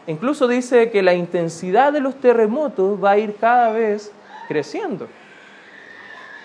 Incluso 0.07 0.49
dice 0.49 0.91
que 0.91 1.03
la 1.03 1.15
intensidad 1.15 1.93
de 1.93 2.01
los 2.01 2.17
terremotos 2.17 3.03
va 3.03 3.13
a 3.13 3.19
ir 3.19 3.37
cada 3.37 3.71
vez 3.71 4.13
creciendo. 4.49 5.07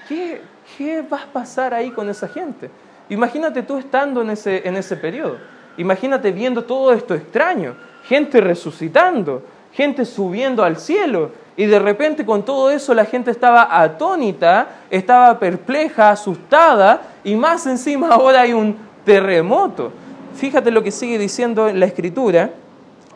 ¿Qué, 0.07 0.41
qué 0.77 1.01
va 1.01 1.23
a 1.23 1.33
pasar 1.33 1.73
ahí 1.73 1.89
con 1.91 2.09
esa 2.09 2.27
gente? 2.27 2.69
Imagínate 3.09 3.63
tú 3.63 3.77
estando 3.77 4.21
en 4.21 4.29
ese, 4.29 4.67
en 4.67 4.75
ese 4.75 4.95
periodo. 4.97 5.37
Imagínate 5.77 6.31
viendo 6.31 6.63
todo 6.63 6.93
esto 6.93 7.15
extraño, 7.15 7.75
gente 8.03 8.39
resucitando, 8.39 9.43
gente 9.71 10.05
subiendo 10.05 10.63
al 10.63 10.77
cielo, 10.77 11.31
y 11.57 11.65
de 11.65 11.79
repente 11.79 12.25
con 12.25 12.43
todo 12.43 12.69
eso 12.69 12.93
la 12.93 13.05
gente 13.05 13.31
estaba 13.31 13.81
atónita, 13.81 14.67
estaba 14.89 15.39
perpleja, 15.39 16.09
asustada, 16.09 17.01
y 17.23 17.35
más 17.35 17.65
encima 17.65 18.09
ahora 18.11 18.41
hay 18.41 18.53
un 18.53 18.75
terremoto. 19.05 19.91
Fíjate 20.35 20.71
lo 20.71 20.83
que 20.83 20.91
sigue 20.91 21.17
diciendo 21.17 21.69
en 21.69 21.79
la 21.79 21.85
escritura, 21.85 22.51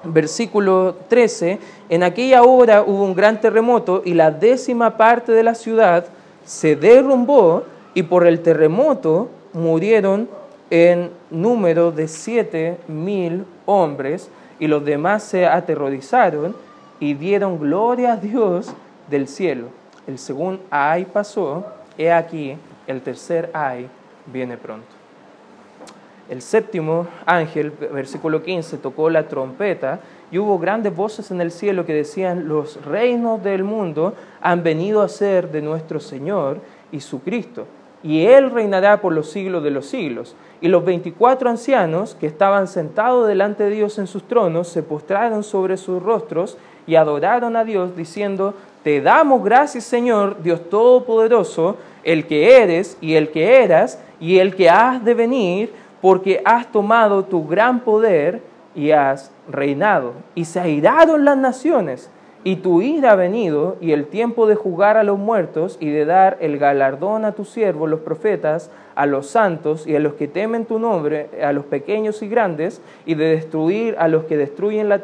versículo 0.04 0.96
13, 1.10 1.60
en 1.90 2.04
aquella 2.04 2.44
hora 2.44 2.84
hubo 2.84 3.04
un 3.04 3.14
gran 3.14 3.42
terremoto 3.42 4.02
y 4.06 4.14
la 4.14 4.32
décima 4.32 4.96
parte 4.96 5.34
de 5.34 5.44
la 5.44 5.56
ciudad 5.56 6.06
se 6.46 6.78
derrumbó 6.78 7.64
y 7.94 8.04
por 8.04 8.26
el 8.26 8.40
terremoto 8.40 9.30
murieron 9.52 10.30
en 10.70 11.10
número 11.30 11.92
de 11.92 12.08
siete 12.08 12.78
mil 12.88 13.46
hombres 13.66 14.30
y 14.60 14.68
los 14.68 14.86
demás 14.86 15.24
se 15.24 15.46
aterrorizaron 15.46 16.56
y 17.00 17.14
dieron 17.14 17.60
gloria 17.60 18.14
a 18.14 18.18
Dios 18.18 18.74
del 19.10 19.28
cielo. 19.28 19.68
El 20.08 20.18
segundo 20.18 20.64
ay 20.70 21.06
pasó, 21.06 21.66
he 21.98 22.12
aquí, 22.12 22.58
el 22.88 23.02
tercer 23.02 23.50
ay 23.54 23.88
viene 24.26 24.58
pronto. 24.58 24.88
El 26.30 26.42
séptimo 26.44 27.08
ángel, 27.26 27.72
versículo 27.72 28.44
15, 28.44 28.78
tocó 28.78 29.10
la 29.10 29.28
trompeta 29.28 30.00
y 30.32 30.38
hubo 30.38 30.60
grandes 30.60 30.96
voces 30.96 31.32
en 31.32 31.42
el 31.42 31.52
cielo 31.52 31.86
que 31.86 31.94
decían, 31.94 32.48
los 32.48 32.86
reinos 32.86 33.44
del 33.44 33.64
mundo 33.64 34.14
han 34.42 34.62
venido 34.62 35.02
a 35.02 35.10
ser 35.10 35.52
de 35.52 35.64
nuestro 35.64 36.00
Señor 36.00 36.60
y 36.92 37.00
su 37.00 37.22
Cristo, 37.22 37.66
y 38.04 38.26
Él 38.26 38.52
reinará 38.52 39.02
por 39.02 39.12
los 39.12 39.30
siglos 39.30 39.64
de 39.64 39.72
los 39.72 39.88
siglos. 39.88 40.36
Y 40.62 40.68
los 40.68 40.86
veinticuatro 40.86 41.50
ancianos 41.50 42.16
que 42.16 42.28
estaban 42.28 42.68
sentados 42.68 43.28
delante 43.28 43.64
de 43.64 43.72
Dios 43.72 43.98
en 44.00 44.08
sus 44.08 44.24
tronos 44.24 44.68
se 44.68 44.84
postraron 44.84 45.44
sobre 45.44 45.78
sus 45.78 46.02
rostros 46.02 46.58
y 46.90 46.96
adoraron 46.96 47.56
a 47.56 47.64
Dios 47.64 47.96
diciendo, 47.96 48.56
Te 48.84 49.00
damos 49.00 49.44
gracias 49.44 49.84
Señor, 49.84 50.42
Dios 50.42 50.70
Todopoderoso, 50.72 51.78
el 52.04 52.26
que 52.26 52.64
eres 52.64 52.98
y 53.00 53.14
el 53.14 53.30
que 53.30 53.64
eras 53.64 54.02
y 54.20 54.40
el 54.40 54.56
que 54.56 54.72
has 54.72 55.06
de 55.06 55.14
venir, 55.14 55.72
porque 56.02 56.42
has 56.44 56.72
tomado 56.72 57.26
tu 57.26 57.48
gran 57.48 57.82
poder 57.82 58.42
y 58.74 58.90
has 58.90 59.32
reinado. 59.48 60.14
Y 60.34 60.46
se 60.46 60.60
airaron 60.60 61.26
las 61.26 61.38
naciones 61.38 62.10
y 62.44 62.56
tu 62.56 62.82
ira 62.82 63.12
ha 63.12 63.16
venido 63.16 63.76
y 63.82 63.92
el 63.92 64.08
tiempo 64.08 64.48
de 64.48 64.56
jugar 64.56 64.98
a 64.98 65.04
los 65.04 65.20
muertos 65.20 65.78
y 65.80 65.92
de 65.92 66.06
dar 66.06 66.38
el 66.40 66.58
galardón 66.58 67.24
a 67.24 67.34
tus 67.34 67.50
siervos, 67.50 67.88
los 67.88 68.00
profetas, 68.00 68.72
a 68.96 69.06
los 69.06 69.28
santos 69.28 69.86
y 69.86 69.96
a 69.96 70.00
los 70.00 70.14
que 70.14 70.28
temen 70.28 70.66
tu 70.66 70.80
nombre, 70.80 71.30
a 71.44 71.54
los 71.54 71.66
pequeños 71.66 72.24
y 72.24 72.30
grandes, 72.30 72.82
y 73.06 73.14
de 73.14 73.26
destruir 73.26 73.96
a 74.00 74.08
los 74.08 74.24
que 74.24 74.38
destruyen 74.38 74.90
la, 74.90 75.02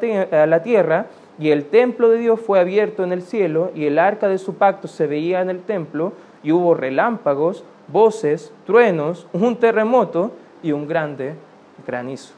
la 0.48 0.64
tierra 0.64 1.08
y 1.38 1.50
el 1.50 1.66
templo 1.66 2.10
de 2.10 2.18
Dios 2.18 2.40
fue 2.40 2.60
abierto 2.60 3.04
en 3.04 3.12
el 3.12 3.22
cielo, 3.22 3.72
y 3.76 3.86
el 3.86 4.00
arca 4.00 4.28
de 4.28 4.38
su 4.38 4.56
pacto 4.56 4.88
se 4.88 5.08
veía 5.08 5.42
en 5.42 5.50
el 5.50 5.62
templo, 5.62 6.14
y 6.44 6.52
hubo 6.52 6.74
relámpagos, 6.74 7.64
voces, 7.88 8.54
truenos, 8.66 9.28
un 9.34 9.58
terremoto 9.58 10.32
y 10.64 10.72
un 10.72 10.88
grande 10.88 11.36
granizo. 11.86 12.34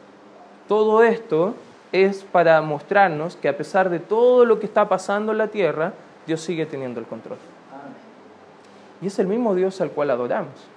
Todo 0.67 1.03
esto 1.03 1.53
es 1.91 2.23
para 2.23 2.61
mostrarnos 2.61 3.35
que 3.35 3.49
a 3.49 3.57
pesar 3.57 3.89
de 3.89 3.99
todo 3.99 4.45
lo 4.45 4.59
que 4.59 4.65
está 4.65 4.89
pasando 4.89 5.31
en 5.31 5.37
la 5.37 5.47
tierra, 5.47 5.93
Dios 6.25 6.41
sigue 6.41 6.65
teniendo 6.65 6.99
el 6.99 7.05
control. 7.05 7.37
Y 9.01 9.07
es 9.07 9.19
el 9.19 9.27
mismo 9.27 9.55
Dios 9.55 9.79
al 9.79 9.91
cual 9.91 10.09
adoramos. 10.09 10.67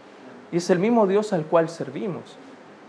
Y 0.53 0.59
es 0.59 0.69
el 0.71 0.79
mismo 0.79 1.07
Dios 1.07 1.33
al 1.33 1.45
cual 1.45 1.69
servimos. 1.69 2.37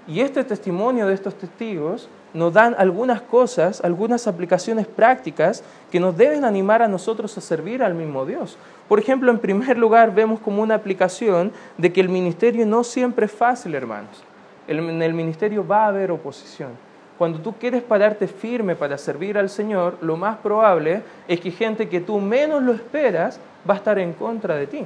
Y 0.08 0.22
este 0.22 0.44
testimonio 0.44 1.08
de 1.08 1.14
estos 1.14 1.36
testigos 1.36 2.10
nos 2.34 2.54
dan 2.54 2.76
algunas 2.78 3.22
cosas, 3.22 3.82
algunas 3.84 4.28
aplicaciones 4.28 4.88
prácticas 4.88 5.64
que 5.92 6.00
nos 6.00 6.18
deben 6.18 6.46
animar 6.46 6.82
a 6.82 6.88
nosotros 6.88 7.38
a 7.38 7.42
servir 7.42 7.84
al 7.84 7.94
mismo 7.94 8.26
Dios. 8.26 8.58
Por 8.88 9.00
ejemplo, 9.00 9.32
en 9.32 9.40
primer 9.40 9.78
lugar, 9.78 10.14
vemos 10.14 10.40
como 10.40 10.62
una 10.62 10.76
aplicación 10.76 11.52
de 11.78 11.92
que 11.92 12.02
el 12.02 12.10
ministerio 12.10 12.66
no 12.66 12.84
siempre 12.84 13.26
es 13.26 13.32
fácil, 13.32 13.76
hermanos. 13.76 14.24
En 14.68 15.02
el 15.02 15.14
ministerio 15.14 15.66
va 15.68 15.86
a 15.86 15.88
haber 15.88 16.12
oposición. 16.12 16.70
Cuando 17.18 17.40
tú 17.40 17.54
quieres 17.54 17.84
pararte 17.84 18.28
firme 18.28 18.76
para 18.76 18.98
servir 18.98 19.38
al 19.38 19.50
Señor, 19.50 19.98
lo 20.02 20.18
más 20.18 20.38
probable 20.38 21.04
es 21.28 21.40
que 21.40 21.52
gente 21.52 21.88
que 21.88 22.02
tú 22.02 22.20
menos 22.20 22.64
lo 22.64 22.74
esperas 22.74 23.40
va 23.70 23.76
a 23.76 23.78
estar 23.78 24.00
en 24.00 24.14
contra 24.14 24.56
de 24.56 24.66
ti. 24.66 24.86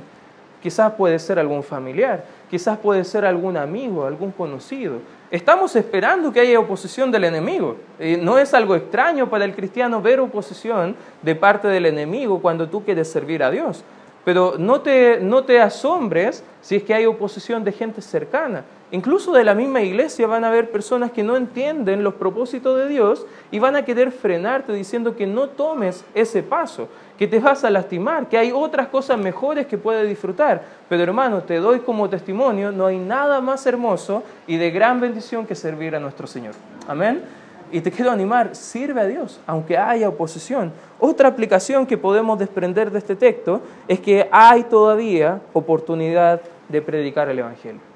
Quizás 0.66 0.94
puede 0.94 1.20
ser 1.20 1.38
algún 1.38 1.62
familiar, 1.62 2.26
quizás 2.50 2.76
puede 2.80 3.04
ser 3.04 3.24
algún 3.24 3.56
amigo, 3.56 4.04
algún 4.04 4.32
conocido. 4.32 4.96
Estamos 5.30 5.76
esperando 5.76 6.34
que 6.34 6.40
haya 6.40 6.60
oposición 6.60 7.12
del 7.12 7.26
enemigo. 7.26 7.78
no 8.22 8.40
es 8.40 8.52
algo 8.52 8.74
extraño 8.74 9.30
para 9.30 9.46
el 9.46 9.54
cristiano 9.54 10.02
ver 10.02 10.20
oposición 10.20 10.96
de 11.22 11.36
parte 11.36 11.68
del 11.68 11.86
enemigo 11.86 12.42
cuando 12.42 12.68
tú 12.68 12.84
quieres 12.84 13.12
servir 13.12 13.44
a 13.44 13.52
Dios. 13.52 13.84
Pero 14.24 14.56
no 14.58 14.82
te, 14.82 15.20
no 15.22 15.44
te 15.44 15.62
asombres 15.62 16.44
si 16.62 16.78
es 16.78 16.84
que 16.84 16.96
hay 16.96 17.06
oposición 17.06 17.64
de 17.64 17.72
gente 17.72 18.02
cercana. 18.02 18.64
Incluso 18.92 19.34
de 19.34 19.44
la 19.44 19.56
misma 19.56 19.82
iglesia 19.82 20.28
van 20.28 20.44
a 20.44 20.50
haber 20.50 20.70
personas 20.70 21.12
que 21.12 21.24
no 21.24 21.36
entienden 21.36 22.04
los 22.04 22.14
propósitos 22.14 22.78
de 22.78 22.88
Dios 22.88 23.26
y 23.50 23.58
van 23.58 23.76
a 23.76 23.84
querer 23.84 24.12
frenarte 24.12 24.74
diciendo 24.74 25.16
que 25.16 25.26
no 25.26 25.50
tomes 25.50 26.06
ese 26.14 26.44
paso, 26.44 26.88
que 27.18 27.28
te 27.28 27.40
vas 27.40 27.64
a 27.64 27.72
lastimar, 27.72 28.30
que 28.30 28.38
hay 28.38 28.52
otras 28.52 28.88
cosas 28.90 29.18
mejores 29.18 29.66
que 29.66 29.80
puedes 29.80 30.08
disfrutar. 30.08 30.62
Pero 30.88 31.02
hermano, 31.02 31.42
te 31.42 31.56
doy 31.56 31.80
como 31.80 32.10
testimonio, 32.10 32.72
no 32.72 32.86
hay 32.86 33.00
nada 33.00 33.42
más 33.42 33.66
hermoso 33.66 34.22
y 34.46 34.58
de 34.58 34.70
gran 34.70 35.02
bendición 35.02 35.48
que 35.48 35.56
servir 35.56 35.96
a 35.96 36.00
nuestro 36.00 36.28
Señor. 36.28 36.54
Amén. 36.88 37.24
Y 37.72 37.82
te 37.82 37.92
quiero 37.92 38.12
animar, 38.12 38.56
sirve 38.56 39.02
a 39.02 39.06
Dios, 39.06 39.40
aunque 39.48 39.80
haya 39.80 40.08
oposición. 40.08 40.72
Otra 41.00 41.28
aplicación 41.28 41.88
que 41.88 41.98
podemos 41.98 42.38
desprender 42.38 42.92
de 42.92 43.00
este 43.00 43.16
texto 43.16 43.62
es 43.88 44.00
que 44.00 44.30
hay 44.32 44.64
todavía 44.64 45.42
oportunidad 45.54 46.42
de 46.70 46.82
predicar 46.84 47.28
el 47.30 47.40
Evangelio. 47.40 47.95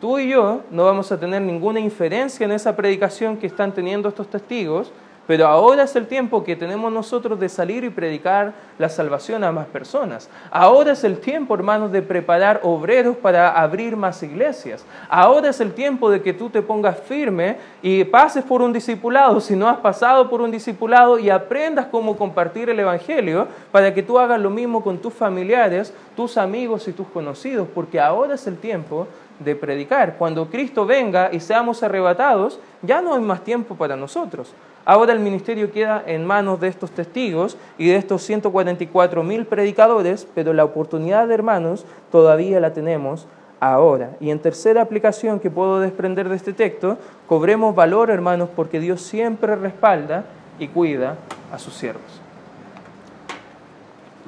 Tú 0.00 0.18
y 0.18 0.28
yo 0.28 0.60
no 0.70 0.84
vamos 0.84 1.10
a 1.10 1.18
tener 1.18 1.40
ninguna 1.40 1.80
inferencia 1.80 2.44
en 2.44 2.52
esa 2.52 2.76
predicación 2.76 3.38
que 3.38 3.46
están 3.46 3.72
teniendo 3.72 4.10
estos 4.10 4.28
testigos, 4.28 4.92
pero 5.26 5.48
ahora 5.48 5.82
es 5.82 5.96
el 5.96 6.06
tiempo 6.06 6.44
que 6.44 6.54
tenemos 6.54 6.92
nosotros 6.92 7.40
de 7.40 7.48
salir 7.48 7.82
y 7.82 7.90
predicar 7.90 8.52
la 8.78 8.88
salvación 8.88 9.42
a 9.42 9.50
más 9.50 9.66
personas. 9.66 10.28
Ahora 10.50 10.92
es 10.92 11.02
el 11.02 11.18
tiempo, 11.18 11.54
hermanos, 11.54 11.90
de 11.90 12.02
preparar 12.02 12.60
obreros 12.62 13.16
para 13.16 13.50
abrir 13.50 13.96
más 13.96 14.22
iglesias. 14.22 14.84
Ahora 15.08 15.48
es 15.48 15.60
el 15.60 15.72
tiempo 15.72 16.10
de 16.10 16.22
que 16.22 16.32
tú 16.32 16.48
te 16.48 16.62
pongas 16.62 17.00
firme 17.00 17.56
y 17.82 18.04
pases 18.04 18.44
por 18.44 18.62
un 18.62 18.72
discipulado, 18.72 19.40
si 19.40 19.56
no 19.56 19.68
has 19.68 19.78
pasado 19.78 20.30
por 20.30 20.40
un 20.40 20.50
discipulado, 20.50 21.18
y 21.18 21.30
aprendas 21.30 21.86
cómo 21.86 22.16
compartir 22.16 22.70
el 22.70 22.78
Evangelio 22.78 23.48
para 23.72 23.92
que 23.92 24.02
tú 24.02 24.18
hagas 24.18 24.40
lo 24.40 24.50
mismo 24.50 24.84
con 24.84 24.98
tus 24.98 25.14
familiares, 25.14 25.92
tus 26.14 26.36
amigos 26.36 26.86
y 26.86 26.92
tus 26.92 27.08
conocidos, 27.08 27.66
porque 27.74 27.98
ahora 27.98 28.34
es 28.34 28.46
el 28.46 28.58
tiempo 28.58 29.08
de 29.38 29.56
predicar. 29.56 30.16
Cuando 30.16 30.48
Cristo 30.48 30.86
venga 30.86 31.30
y 31.32 31.40
seamos 31.40 31.82
arrebatados, 31.82 32.60
ya 32.82 33.00
no 33.00 33.14
hay 33.14 33.20
más 33.20 33.44
tiempo 33.44 33.74
para 33.74 33.96
nosotros. 33.96 34.54
Ahora 34.84 35.12
el 35.12 35.18
ministerio 35.18 35.72
queda 35.72 36.02
en 36.06 36.24
manos 36.24 36.60
de 36.60 36.68
estos 36.68 36.92
testigos 36.92 37.56
y 37.76 37.88
de 37.88 37.96
estos 37.96 38.22
144 38.22 39.22
mil 39.24 39.44
predicadores, 39.44 40.28
pero 40.34 40.52
la 40.52 40.64
oportunidad, 40.64 41.30
hermanos, 41.30 41.84
todavía 42.12 42.60
la 42.60 42.72
tenemos 42.72 43.26
ahora. 43.58 44.10
Y 44.20 44.30
en 44.30 44.38
tercera 44.38 44.82
aplicación 44.82 45.40
que 45.40 45.50
puedo 45.50 45.80
desprender 45.80 46.28
de 46.28 46.36
este 46.36 46.52
texto, 46.52 46.98
cobremos 47.26 47.74
valor, 47.74 48.10
hermanos, 48.10 48.48
porque 48.54 48.78
Dios 48.78 49.02
siempre 49.02 49.56
respalda 49.56 50.24
y 50.58 50.68
cuida 50.68 51.16
a 51.52 51.58
sus 51.58 51.74
siervos. 51.74 52.20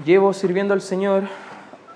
Llevo 0.04 0.32
sirviendo 0.32 0.74
al 0.74 0.80
Señor, 0.80 1.24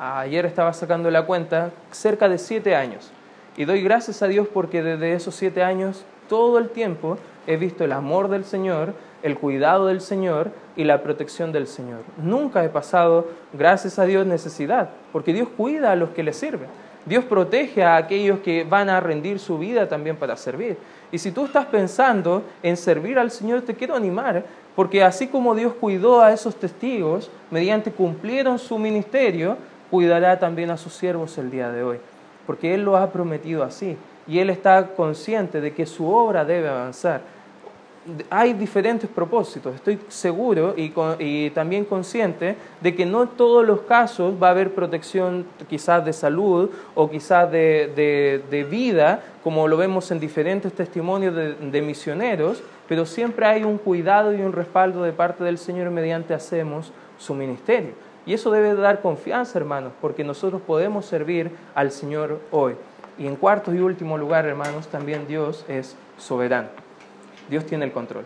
ayer 0.02 0.44
estaba 0.46 0.72
sacando 0.72 1.10
la 1.10 1.26
cuenta, 1.26 1.70
cerca 1.92 2.28
de 2.28 2.38
siete 2.38 2.74
años. 2.74 3.10
Y 3.56 3.64
doy 3.64 3.82
gracias 3.82 4.22
a 4.22 4.26
Dios 4.26 4.48
porque 4.52 4.82
desde 4.82 5.12
esos 5.12 5.34
siete 5.34 5.62
años, 5.62 6.04
todo 6.28 6.58
el 6.58 6.70
tiempo, 6.70 7.18
he 7.46 7.56
visto 7.56 7.84
el 7.84 7.92
amor 7.92 8.28
del 8.28 8.44
Señor, 8.44 8.94
el 9.22 9.38
cuidado 9.38 9.86
del 9.86 10.00
Señor 10.00 10.50
y 10.74 10.84
la 10.84 11.02
protección 11.02 11.52
del 11.52 11.68
Señor. 11.68 12.00
Nunca 12.16 12.64
he 12.64 12.68
pasado, 12.68 13.28
gracias 13.52 13.98
a 13.98 14.04
Dios, 14.04 14.26
necesidad, 14.26 14.90
porque 15.12 15.32
Dios 15.32 15.48
cuida 15.56 15.92
a 15.92 15.96
los 15.96 16.10
que 16.10 16.24
le 16.24 16.32
sirven. 16.32 16.68
Dios 17.04 17.24
protege 17.24 17.82
a 17.82 17.96
aquellos 17.96 18.40
que 18.40 18.64
van 18.64 18.88
a 18.88 19.00
rendir 19.00 19.38
su 19.38 19.58
vida 19.58 19.88
también 19.88 20.16
para 20.16 20.36
servir. 20.36 20.78
Y 21.10 21.18
si 21.18 21.32
tú 21.32 21.44
estás 21.44 21.66
pensando 21.66 22.42
en 22.62 22.76
servir 22.76 23.18
al 23.18 23.30
Señor, 23.30 23.62
te 23.62 23.74
quiero 23.74 23.94
animar, 23.94 24.44
porque 24.74 25.02
así 25.02 25.26
como 25.26 25.54
Dios 25.54 25.74
cuidó 25.74 26.22
a 26.22 26.32
esos 26.32 26.54
testigos, 26.56 27.30
mediante 27.50 27.92
cumplieron 27.92 28.58
su 28.58 28.78
ministerio, 28.78 29.58
cuidará 29.92 30.38
también 30.38 30.70
a 30.70 30.78
sus 30.78 30.94
siervos 30.94 31.36
el 31.36 31.50
día 31.50 31.70
de 31.70 31.82
hoy, 31.84 31.98
porque 32.46 32.72
Él 32.72 32.82
lo 32.82 32.96
ha 32.96 33.12
prometido 33.12 33.62
así 33.62 33.98
y 34.26 34.38
Él 34.38 34.48
está 34.48 34.86
consciente 34.96 35.60
de 35.60 35.74
que 35.74 35.84
su 35.84 36.08
obra 36.10 36.46
debe 36.46 36.70
avanzar. 36.70 37.20
hay 38.30 38.54
diferentes 38.54 39.08
propósitos. 39.10 39.74
Estoy 39.74 40.00
seguro 40.08 40.74
y, 40.78 41.50
también 41.50 41.84
consciente 41.84 42.56
de 42.80 42.94
que 42.94 43.04
no 43.04 43.24
en 43.24 43.28
todos 43.36 43.66
los 43.66 43.82
casos 43.82 44.34
va 44.42 44.48
a 44.48 44.52
haber 44.52 44.74
protección 44.74 45.44
quizás 45.68 46.02
de 46.06 46.14
salud 46.14 46.70
o 46.94 47.10
quizás 47.10 47.52
de, 47.52 48.66
vida, 48.70 49.22
como 49.44 49.68
lo 49.68 49.76
vemos 49.76 50.10
en 50.10 50.18
diferentes 50.18 50.72
testimonios 50.72 51.34
de, 51.34 51.82
misioneros, 51.82 52.62
pero 52.88 53.04
siempre 53.04 53.44
hay 53.44 53.62
un 53.62 53.76
cuidado 53.76 54.32
y 54.32 54.40
un 54.40 54.54
respaldo 54.54 55.02
de 55.02 55.12
parte 55.12 55.44
del 55.44 55.58
Señor 55.58 55.90
mediante 55.90 56.32
hacemos 56.32 56.92
su 57.18 57.34
ministerio. 57.34 57.92
Y 58.24 58.34
eso 58.34 58.50
debe 58.50 58.74
dar 58.74 59.00
confianza, 59.00 59.58
hermanos, 59.58 59.92
porque 60.00 60.22
nosotros 60.22 60.62
podemos 60.62 61.06
servir 61.06 61.50
al 61.74 61.90
Señor 61.90 62.40
hoy. 62.50 62.76
Y 63.18 63.26
en 63.26 63.36
cuarto 63.36 63.74
y 63.74 63.80
último 63.80 64.16
lugar, 64.16 64.46
hermanos, 64.46 64.88
también 64.88 65.26
Dios 65.26 65.64
es 65.68 65.96
soberano. 66.18 66.68
Dios 67.50 67.66
tiene 67.66 67.84
el 67.84 67.92
control. 67.92 68.24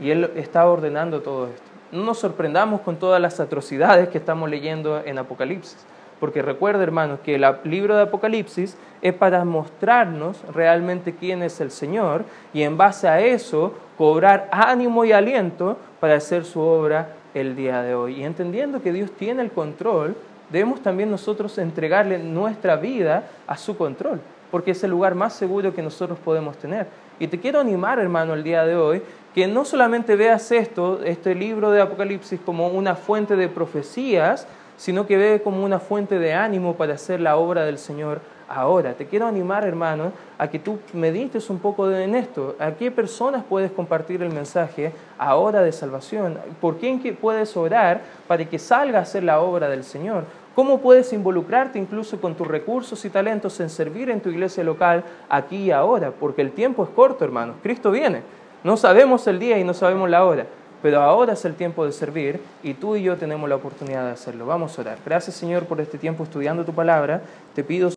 Y 0.00 0.10
Él 0.10 0.30
está 0.34 0.68
ordenando 0.68 1.20
todo 1.20 1.46
esto. 1.46 1.62
No 1.92 2.04
nos 2.04 2.18
sorprendamos 2.18 2.80
con 2.82 2.96
todas 2.96 3.20
las 3.20 3.40
atrocidades 3.40 4.08
que 4.08 4.18
estamos 4.18 4.50
leyendo 4.50 5.02
en 5.04 5.18
Apocalipsis. 5.18 5.84
Porque 6.18 6.42
recuerda, 6.42 6.82
hermanos, 6.82 7.20
que 7.20 7.36
el 7.36 7.46
libro 7.64 7.96
de 7.96 8.02
Apocalipsis 8.02 8.76
es 9.00 9.14
para 9.14 9.44
mostrarnos 9.44 10.42
realmente 10.52 11.14
quién 11.14 11.42
es 11.42 11.60
el 11.60 11.70
Señor 11.70 12.24
y 12.52 12.62
en 12.62 12.76
base 12.76 13.08
a 13.08 13.20
eso 13.20 13.74
cobrar 13.96 14.48
ánimo 14.52 15.04
y 15.04 15.12
aliento 15.12 15.78
para 15.98 16.16
hacer 16.16 16.44
su 16.44 16.60
obra 16.60 17.14
el 17.34 17.56
día 17.56 17.82
de 17.82 17.94
hoy. 17.94 18.20
Y 18.20 18.24
entendiendo 18.24 18.82
que 18.82 18.92
Dios 18.92 19.10
tiene 19.12 19.42
el 19.42 19.50
control, 19.50 20.16
debemos 20.50 20.82
también 20.82 21.10
nosotros 21.10 21.56
entregarle 21.58 22.18
nuestra 22.18 22.76
vida 22.76 23.24
a 23.46 23.56
su 23.56 23.76
control, 23.76 24.20
porque 24.50 24.72
es 24.72 24.82
el 24.84 24.90
lugar 24.90 25.14
más 25.14 25.32
seguro 25.34 25.74
que 25.74 25.82
nosotros 25.82 26.18
podemos 26.18 26.56
tener. 26.56 26.86
Y 27.18 27.28
te 27.28 27.38
quiero 27.38 27.60
animar, 27.60 27.98
hermano, 27.98 28.34
el 28.34 28.42
día 28.42 28.64
de 28.64 28.76
hoy, 28.76 29.02
que 29.34 29.46
no 29.46 29.64
solamente 29.64 30.16
veas 30.16 30.50
esto, 30.50 31.00
este 31.04 31.34
libro 31.34 31.70
de 31.70 31.80
Apocalipsis, 31.80 32.40
como 32.44 32.68
una 32.68 32.94
fuente 32.96 33.36
de 33.36 33.48
profecías, 33.48 34.46
sino 34.76 35.06
que 35.06 35.16
ve 35.18 35.40
como 35.44 35.62
una 35.62 35.78
fuente 35.78 36.18
de 36.18 36.32
ánimo 36.32 36.74
para 36.74 36.94
hacer 36.94 37.20
la 37.20 37.36
obra 37.36 37.64
del 37.64 37.78
Señor 37.78 38.22
ahora. 38.50 38.94
Te 38.94 39.06
quiero 39.06 39.26
animar, 39.26 39.64
hermano, 39.64 40.12
a 40.36 40.48
que 40.48 40.58
tú 40.58 40.78
medites 40.92 41.48
un 41.48 41.58
poco 41.58 41.90
en 41.90 42.14
esto. 42.14 42.56
¿A 42.58 42.72
qué 42.72 42.90
personas 42.90 43.44
puedes 43.48 43.70
compartir 43.70 44.22
el 44.22 44.32
mensaje 44.32 44.92
ahora 45.16 45.62
de 45.62 45.72
salvación? 45.72 46.38
¿Por 46.60 46.78
quién 46.78 47.00
puedes 47.20 47.56
orar 47.56 48.02
para 48.26 48.44
que 48.44 48.58
salga 48.58 48.98
a 48.98 49.02
hacer 49.02 49.22
la 49.22 49.40
obra 49.40 49.68
del 49.68 49.84
Señor? 49.84 50.24
¿Cómo 50.54 50.80
puedes 50.80 51.12
involucrarte 51.12 51.78
incluso 51.78 52.20
con 52.20 52.34
tus 52.34 52.46
recursos 52.46 53.04
y 53.04 53.10
talentos 53.10 53.58
en 53.60 53.70
servir 53.70 54.10
en 54.10 54.20
tu 54.20 54.30
iglesia 54.30 54.64
local 54.64 55.04
aquí 55.28 55.56
y 55.56 55.70
ahora? 55.70 56.10
Porque 56.10 56.42
el 56.42 56.50
tiempo 56.50 56.82
es 56.82 56.90
corto, 56.90 57.24
hermanos. 57.24 57.56
Cristo 57.62 57.90
viene. 57.90 58.22
No 58.62 58.76
sabemos 58.76 59.26
el 59.26 59.38
día 59.38 59.58
y 59.58 59.64
no 59.64 59.72
sabemos 59.72 60.10
la 60.10 60.22
hora, 60.22 60.44
pero 60.82 61.00
ahora 61.00 61.32
es 61.32 61.44
el 61.46 61.54
tiempo 61.54 61.86
de 61.86 61.92
servir 61.92 62.40
y 62.62 62.74
tú 62.74 62.94
y 62.94 63.02
yo 63.02 63.16
tenemos 63.16 63.48
la 63.48 63.56
oportunidad 63.56 64.04
de 64.04 64.10
hacerlo. 64.10 64.44
Vamos 64.44 64.76
a 64.76 64.82
orar. 64.82 64.98
Gracias, 65.06 65.36
Señor, 65.36 65.64
por 65.64 65.80
este 65.80 65.96
tiempo 65.96 66.24
estudiando 66.24 66.62
tu 66.64 66.74
palabra. 66.74 67.22
Te 67.54 67.64
pido 67.64 67.88